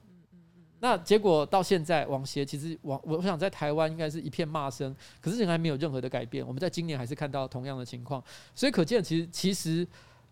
[0.79, 6.45] 那结果到现在网协其实网我想在台湾应该是一片骂声，可是仍然没有任何的改变。
[6.45, 9.85] 我们在今年还是看到同样的情况，所以可见其实其实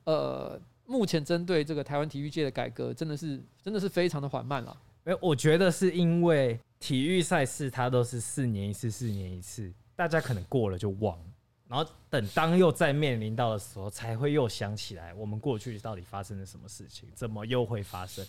[0.03, 4.78] 呃目前针对这个台湾体育界的改革，真的是真的是非常的缓慢了。
[5.05, 11.25] 哎，我觉得是因为体育赛事它都是四年一次，四年一次，大家可能过了就忘了，
[11.67, 18.25] 然后等当又再面临到的时候，才会又想起来我们过去到底发生了什么事情，怎么又会发生？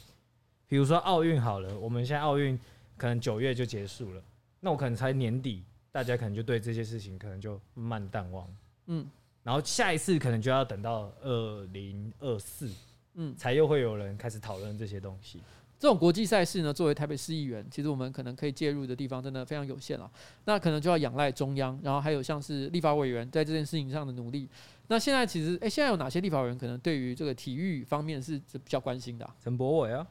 [0.66, 2.58] 比如说奥运好了，我们现在奥运
[2.96, 4.22] 可能九月就结束了，
[4.58, 5.62] 那我可能才年底，
[5.92, 8.48] 大家可能就对这些事情可能就慢慢淡忘，
[8.86, 9.06] 嗯，
[9.42, 12.68] 然后下一次可能就要等到二零二四。
[13.16, 15.40] 嗯，才又会有人开始讨论这些东西。
[15.78, 20.10] 这种国际赛事呢，作为台北市议员，其实我们可能可以介入的地方真的非常有限了。
[20.46, 24.48] 那可能就要仰赖中央，然后还有像是立法委员在这件事情上的努力。
[24.86, 29.34] 那现在其实，哎，现在有哪些立法委员可能对于这个体育方面是比较关心的啊？
[29.42, 30.06] 陈柏伟啊，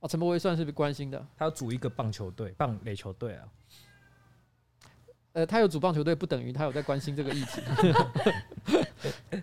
[0.00, 3.48] 哦，陈柏伟算是关心的，他要组一个棒球队、棒垒球队啊。
[5.34, 7.60] 呃，他有组棒球队，不等于他有在关心这个议题。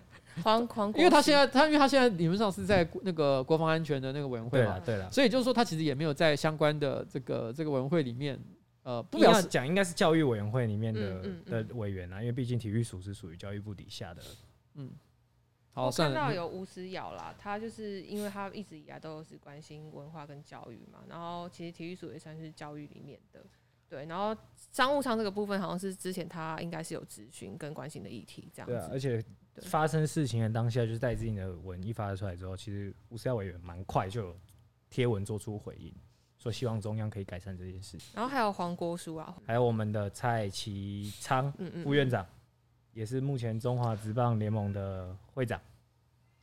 [0.42, 8.38] 黄黄，因为他现在他因为他现在理论上是在那个国防安全的那个委员会嘛，对了，所以就是说他其实也没有在相关的这个这个委员会里面，
[8.82, 14.22] 呃，不要讲应该是教育委员会里面的嗯嗯嗯的委员啊，因为毕竟体育署是属于教育部底下的。
[14.74, 14.90] 嗯，
[15.72, 23.44] 好，我算了，看到有吴思瑶啦，他就是因为他一直以来都是关心文化跟教育嘛，然后其实体育署也算是教育里面的。
[23.88, 24.34] 对，然后
[24.70, 28.72] 商务舱这个部分好像是之前他应该是有咨询跟关心的议题这样子。
[28.72, 29.22] 对啊，而且
[29.60, 34.36] 发生事情的当下，就是戴志颖的文一发出来之后，其实吴思耀委员蛮快就有
[34.88, 35.94] 贴文做出回应，
[36.38, 38.12] 说希望中央可以改善这件事情。
[38.14, 42.26] 然后还有黄国书啊，还有我们的蔡其昌副院长，
[42.92, 45.60] 也是目前中华职棒联盟的会长。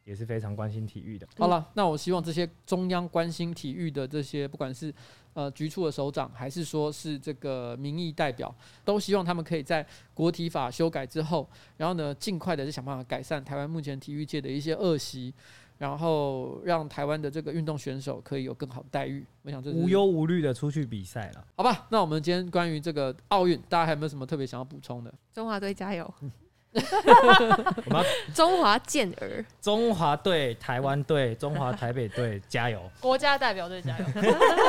[0.05, 1.27] 也是非常关心体育的。
[1.37, 4.91] 好了，那我希望这些中央关心体育的这些，不管是
[5.33, 8.53] 呃局处的首长，还是说是这个民意代表，
[8.83, 15.33] 都希望他们可以在国体法修改之后，然后呢，尽快的去想办法改善台湾目前体育界的一些恶习，
[15.77, 19.25] 然后让台湾的这个运动选手可以有更好的待遇。
[19.43, 21.45] 我想这是无忧无虑的出去比赛了。
[21.55, 25.13] 好吧，那我们今天关于这个奥运，大家还有没有什么特别想要补充的？
[25.33, 26.13] 中华队加油！
[27.85, 32.81] 我们中华健儿，中华队、台湾队、中华台北队加油！
[33.01, 34.05] 国家代表队加油！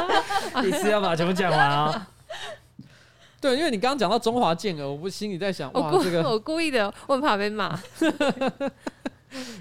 [0.66, 2.08] 一次要把全部讲完啊！
[3.40, 7.78] 对，因为你刚刚讲到中华健儿，我不心里在想，哇，我这个我故意的，我很怕被骂。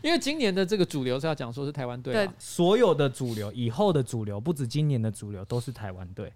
[0.02, 6.32] 因为今年的这个主流是要讲说是台湾队，对，所有的主流，以后的主流，不止今年的主流，都是台湾队。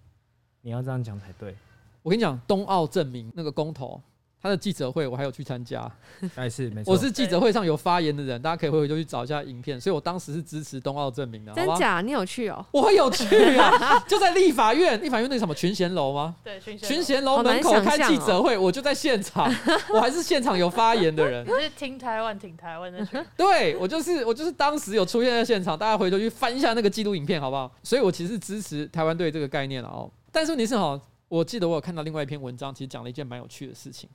[0.60, 1.56] 你要这样讲才对。
[2.02, 4.00] 我跟你讲，冬奥证明那个公投。
[4.44, 5.90] 他的记者会我还有去参加，
[6.36, 6.92] 还是没错。
[6.92, 9.80] 我是记者会上有发言的人，大家可以回回就去找一下影片。
[9.80, 12.02] 所以我当时是支持冬奥证明的，真假？
[12.02, 12.62] 你有去哦？
[12.70, 16.36] 我有去啊， 就在立法院，立法院那个什么群贤楼吗？
[16.44, 19.50] 对，群贤楼门口开记者会，我就在现场，
[19.94, 21.42] 我还是现场有发言的人。
[21.48, 23.26] 你是听台湾，听台湾的。
[23.38, 27.72] 对，我就是我就是当时有出现在现场，大家回头去翻一下那个记录影片，好不好？
[27.82, 30.10] 所以我其实支持台湾队这个概念了哦。
[30.30, 34.06] 但是问题是哈，我记得我有看到另外一篇文章，其实讲了一件蛮有趣的事情。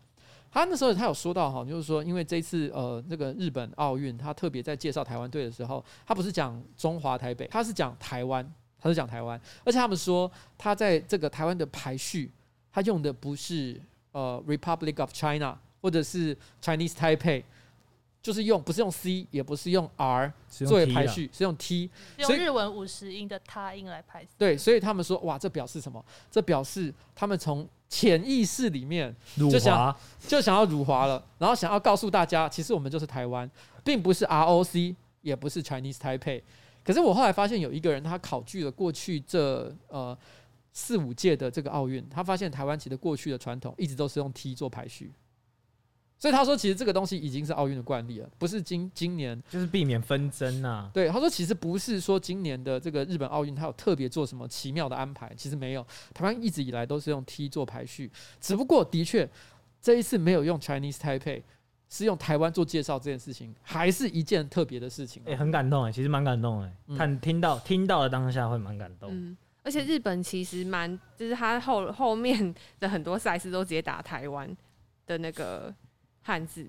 [0.51, 8.45] 他那时候他有说到哈，就是说，因为这次呃那个日本奥运，他特别在介绍台湾队的时候，他不是讲中华台北，他是讲台湾，
[8.79, 12.31] 他是讲台湾，而且他们说他在这个台湾的排序，
[12.71, 13.79] 他用的不是
[14.11, 17.43] 呃 Republic of China 或者是 Chinese Taipei。
[18.21, 24.27] 就是用不是用 C，也不是用 R 作为排序，是用 T，用日文五十音的他音来排。
[24.37, 26.03] 对，所以他们说，哇，这表示什么？
[26.29, 29.93] 这表示他们从潜意识里面就想
[30.27, 33.49] 就想要辱华了，然后想要告诉大家，其实我们就是台湾，
[33.83, 36.41] 并不是 ROC，也不是 Chinese Taipei。
[36.83, 40.17] 可是我后来发现有一个人，他考据了过去这呃
[40.71, 45.11] 四五届的这个奥运，他发现台湾其实过去的传统一直都是用 T 做排序。
[46.19, 50.91] 所以他说，其实这个东西已经是奥运的惯例了，不是今今年就是避免纷争呐。
[50.93, 55.87] 对，他说其实不是说今年的这个日本奥运，他有特别做什么奇妙的安排，其实没有。
[56.13, 58.11] 台湾一直以来都是用 T 做排序，
[58.41, 59.27] 只不过的确
[59.81, 61.41] 这一次没有用 Chinese Taipei，
[61.87, 65.23] 是用台湾做介绍这件事情，还是一件特别的事情。
[65.25, 69.09] 哎，很感动哎，其实蛮感动哎，看听到听到的当下会蛮感动。
[69.09, 74.53] 嗯，而且日本其实蛮，就是他后后面的很多赛事都直接打台湾
[75.07, 75.73] 的那个
[76.29, 76.63] 汉字。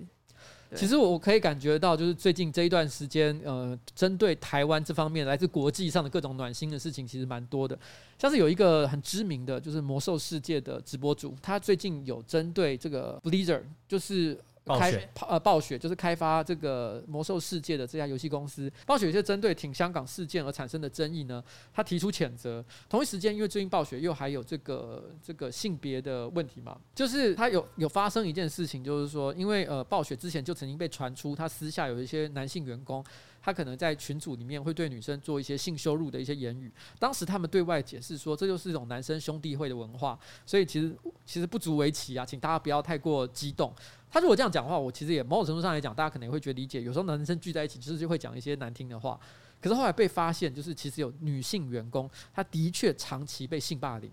[0.74, 7.78] 其实我可以感觉到，就是最近这一段时间，呃，针对台湾这方面来自国际上的各种暖心的事情，其实蛮多的。
[8.18, 14.38] 像是有一个很知名的就是魔兽世界的直播主，他最近有针对这个 Blizzard，就是。
[14.78, 21.42] 开呃暴雪就是开发这个魔兽世界的这家游戏公司，暴雪就针对挺香港事件而产生的争议呢，
[21.72, 22.64] 他提出谴责。
[22.88, 33.04] 同一时间，因为最近暴雪又还有这个这个性别的问题嘛，就是他有有发生一件事情，就是说，因为呃暴雪之前就曾经被传出他私下有一些男性员工。
[33.42, 43.74] 他可能在群组里面会对女生做一些性羞辱的一些言语，当时他们对外解释说，这就是一种男生兄弟会的文化，所以其实其实不足为奇啊，请大家不要太过激动。
[44.10, 46.82] 他如果这样讲话，我其实也某种程度上来讲，大家可能也会觉得理解。
[46.82, 49.18] 有时候男生聚在一起，其实就会讲一些难听的话。
[49.60, 54.10] 可是后来被发现，就是其实有女性员工，她的确长期被性霸凌。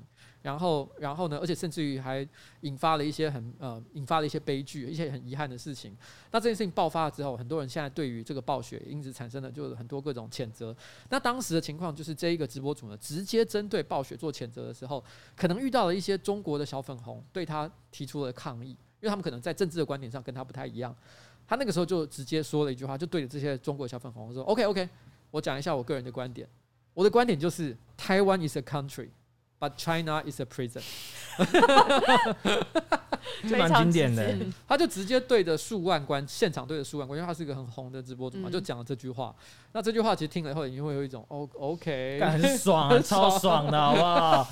[0.47, 1.37] 然后，然后呢？
[1.39, 2.25] 而且甚至于还
[2.61, 5.93] 引发了一些很呃，引发了一些悲剧，一些很遗憾的事情。
[6.31, 10.73] 那这件事情爆发了之后，很多人现在对于这个暴雪因此产生了就是很多各种谴责。
[11.09, 15.03] 那当时的情况就是，这一个直播主呢，直接针对暴雪做谴责的时候，
[15.35, 20.95] 可能遇到了一些中国的小粉红对他提出了抗议，因为他们可能在政治的观点上跟他不太一样。
[21.45, 24.87] 他那个时候就直接说了一句话，就对着这些中国小粉红说：“OK OK，
[25.29, 26.47] 我讲一下我个人的观点。
[26.93, 29.09] 我的观点就是，Taiwan is a country。”
[29.59, 30.83] But China is a prison，
[33.49, 34.35] 这蛮经典的。
[34.67, 39.35] 他就直接对着数万观现场对着数万观，因为他是一个很红的直播主嘛，就讲了这句话。
[39.71, 44.47] 那这句话其实听了以后，你会有一种哦，OK，很爽啊， 超爽的，好不好？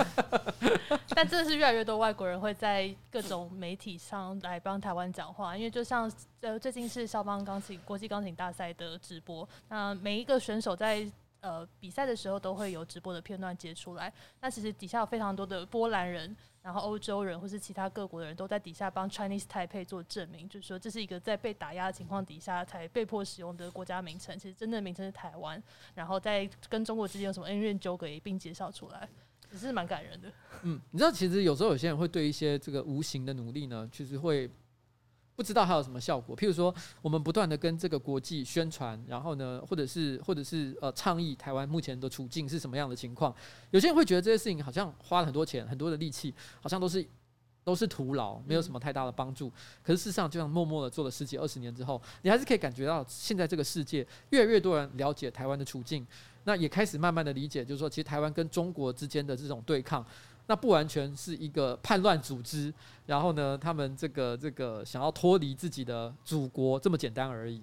[1.09, 11.07] 但真的是越来越多外国人会在各种媒体上来帮台湾讲话，因为就像呃最近是肖邦钢琴国际钢琴大赛的直播，那每一个选手在。
[11.45, 14.11] 呃，比赛的时候都会有直播的片段接出来。
[14.41, 24.35] 那其实底下有非常多的波兰人，然后欧洲人或是其他各国的人都在底下帮 Chinese Taipei 做证明，就是说这是一个在被打压的情况底下才被迫使用的国家名称。
[24.39, 25.61] 其实真正的名称是台湾，
[25.93, 29.07] 然后在跟中国之间有什么恩怨纠葛也并介绍出来，
[29.51, 30.31] 也是蛮感人的。
[30.63, 34.49] 嗯，你知道，其实有时候有些人会对一些这个无形的努力呢，其实会。
[35.35, 36.35] 不知道还有什么效果？
[36.35, 43.35] 譬如说，我们不断的跟这个国际宣传，然后呢，或者是或者是呃倡议台湾目前的处境是什么样的情况？
[43.71, 47.05] 有些人会觉得这些事情好像花了很多钱、很多的力气，好像都是
[47.65, 49.51] 都是徒劳，没有什么太大的帮助。
[49.83, 56.07] 可是事实上，就像默默的做了十几二十年之后，你还是可以感觉到，现在这个世界越来越多人了解台湾的处境，
[56.45, 60.05] 那也开始慢慢的理解，就是说，其实台湾跟中国之间的这种对抗。
[60.47, 62.73] 那不完全是一个叛乱组织，
[63.05, 67.61] 然后呢，他们这个这个想要脱离自己的祖国这么简单而已。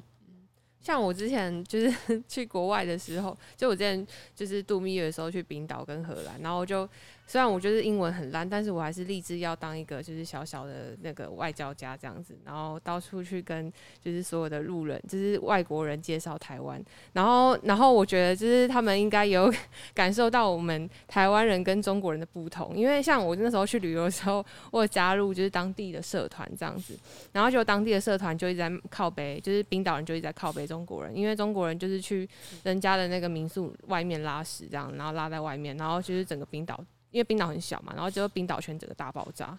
[0.81, 4.05] 像我之前就是 去国外的时候，就我之前
[4.35, 6.89] 就是度蜜月的时候去冰岛跟荷兰，然后就。
[7.27, 16.83] 虽然我觉得英文很烂，但是我还是立志要当一个就是小小的那个外交家这样子，然后到处去跟就是所有的路人，就是外国人介绍台湾。
[17.15, 19.51] 然后，然后我觉得就是他们应该有
[19.95, 26.99] 感受到我们台湾人跟中国人的不同，因为像我那时候去旅游的时候，我有加入就是当地的社团这样子，
[27.33, 32.29] 然后就当地的社团就一直在靠北，就是冰岛人就一直在靠北中国人，因为中国人就是去
[32.65, 36.79] 人家的那个民宿外面拉屎这样，然后拉在外面，然后就是整个冰岛。
[37.13, 39.57] 因为冰岛很小嘛，然后就冰岛圈整个大爆炸，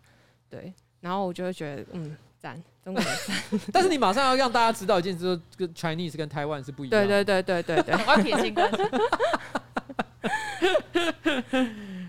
[0.49, 3.59] 对，然后我就会觉得，嗯，赞，中国人赞。
[3.71, 7.07] 但是你马上要让大家知道一件事，跟 Chinese 跟台湾是不一样。
[7.07, 8.83] 对对对对对对， 我要撇清关系。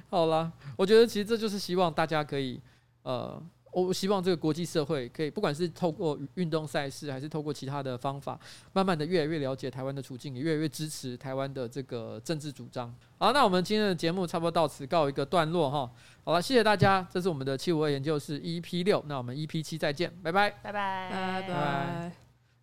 [0.10, 2.60] 好了，我觉得其实这就是希望大家可以，
[3.02, 3.40] 呃。
[3.82, 8.38] 我希望这个国际社会可以，不管是透过运动赛事，还是透过其他的方法，
[8.72, 12.94] 慢慢的越来越了解台湾的处境，也越来越支持台湾的这个政治主张。
[13.18, 15.90] 好，那我们今天的节目差不多到此告一个段落哈。
[16.24, 21.54] 好了，谢谢大家，这是我们的七五二研究室 EP 六，那我们 EP 七再见，拜拜，拜拜，拜拜。
[21.54, 22.12] 然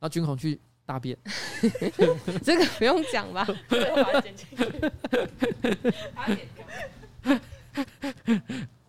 [0.02, 1.18] 后君宏去大便，
[2.44, 3.46] 这个不用讲吧？
[3.70, 4.56] 把它剪进去。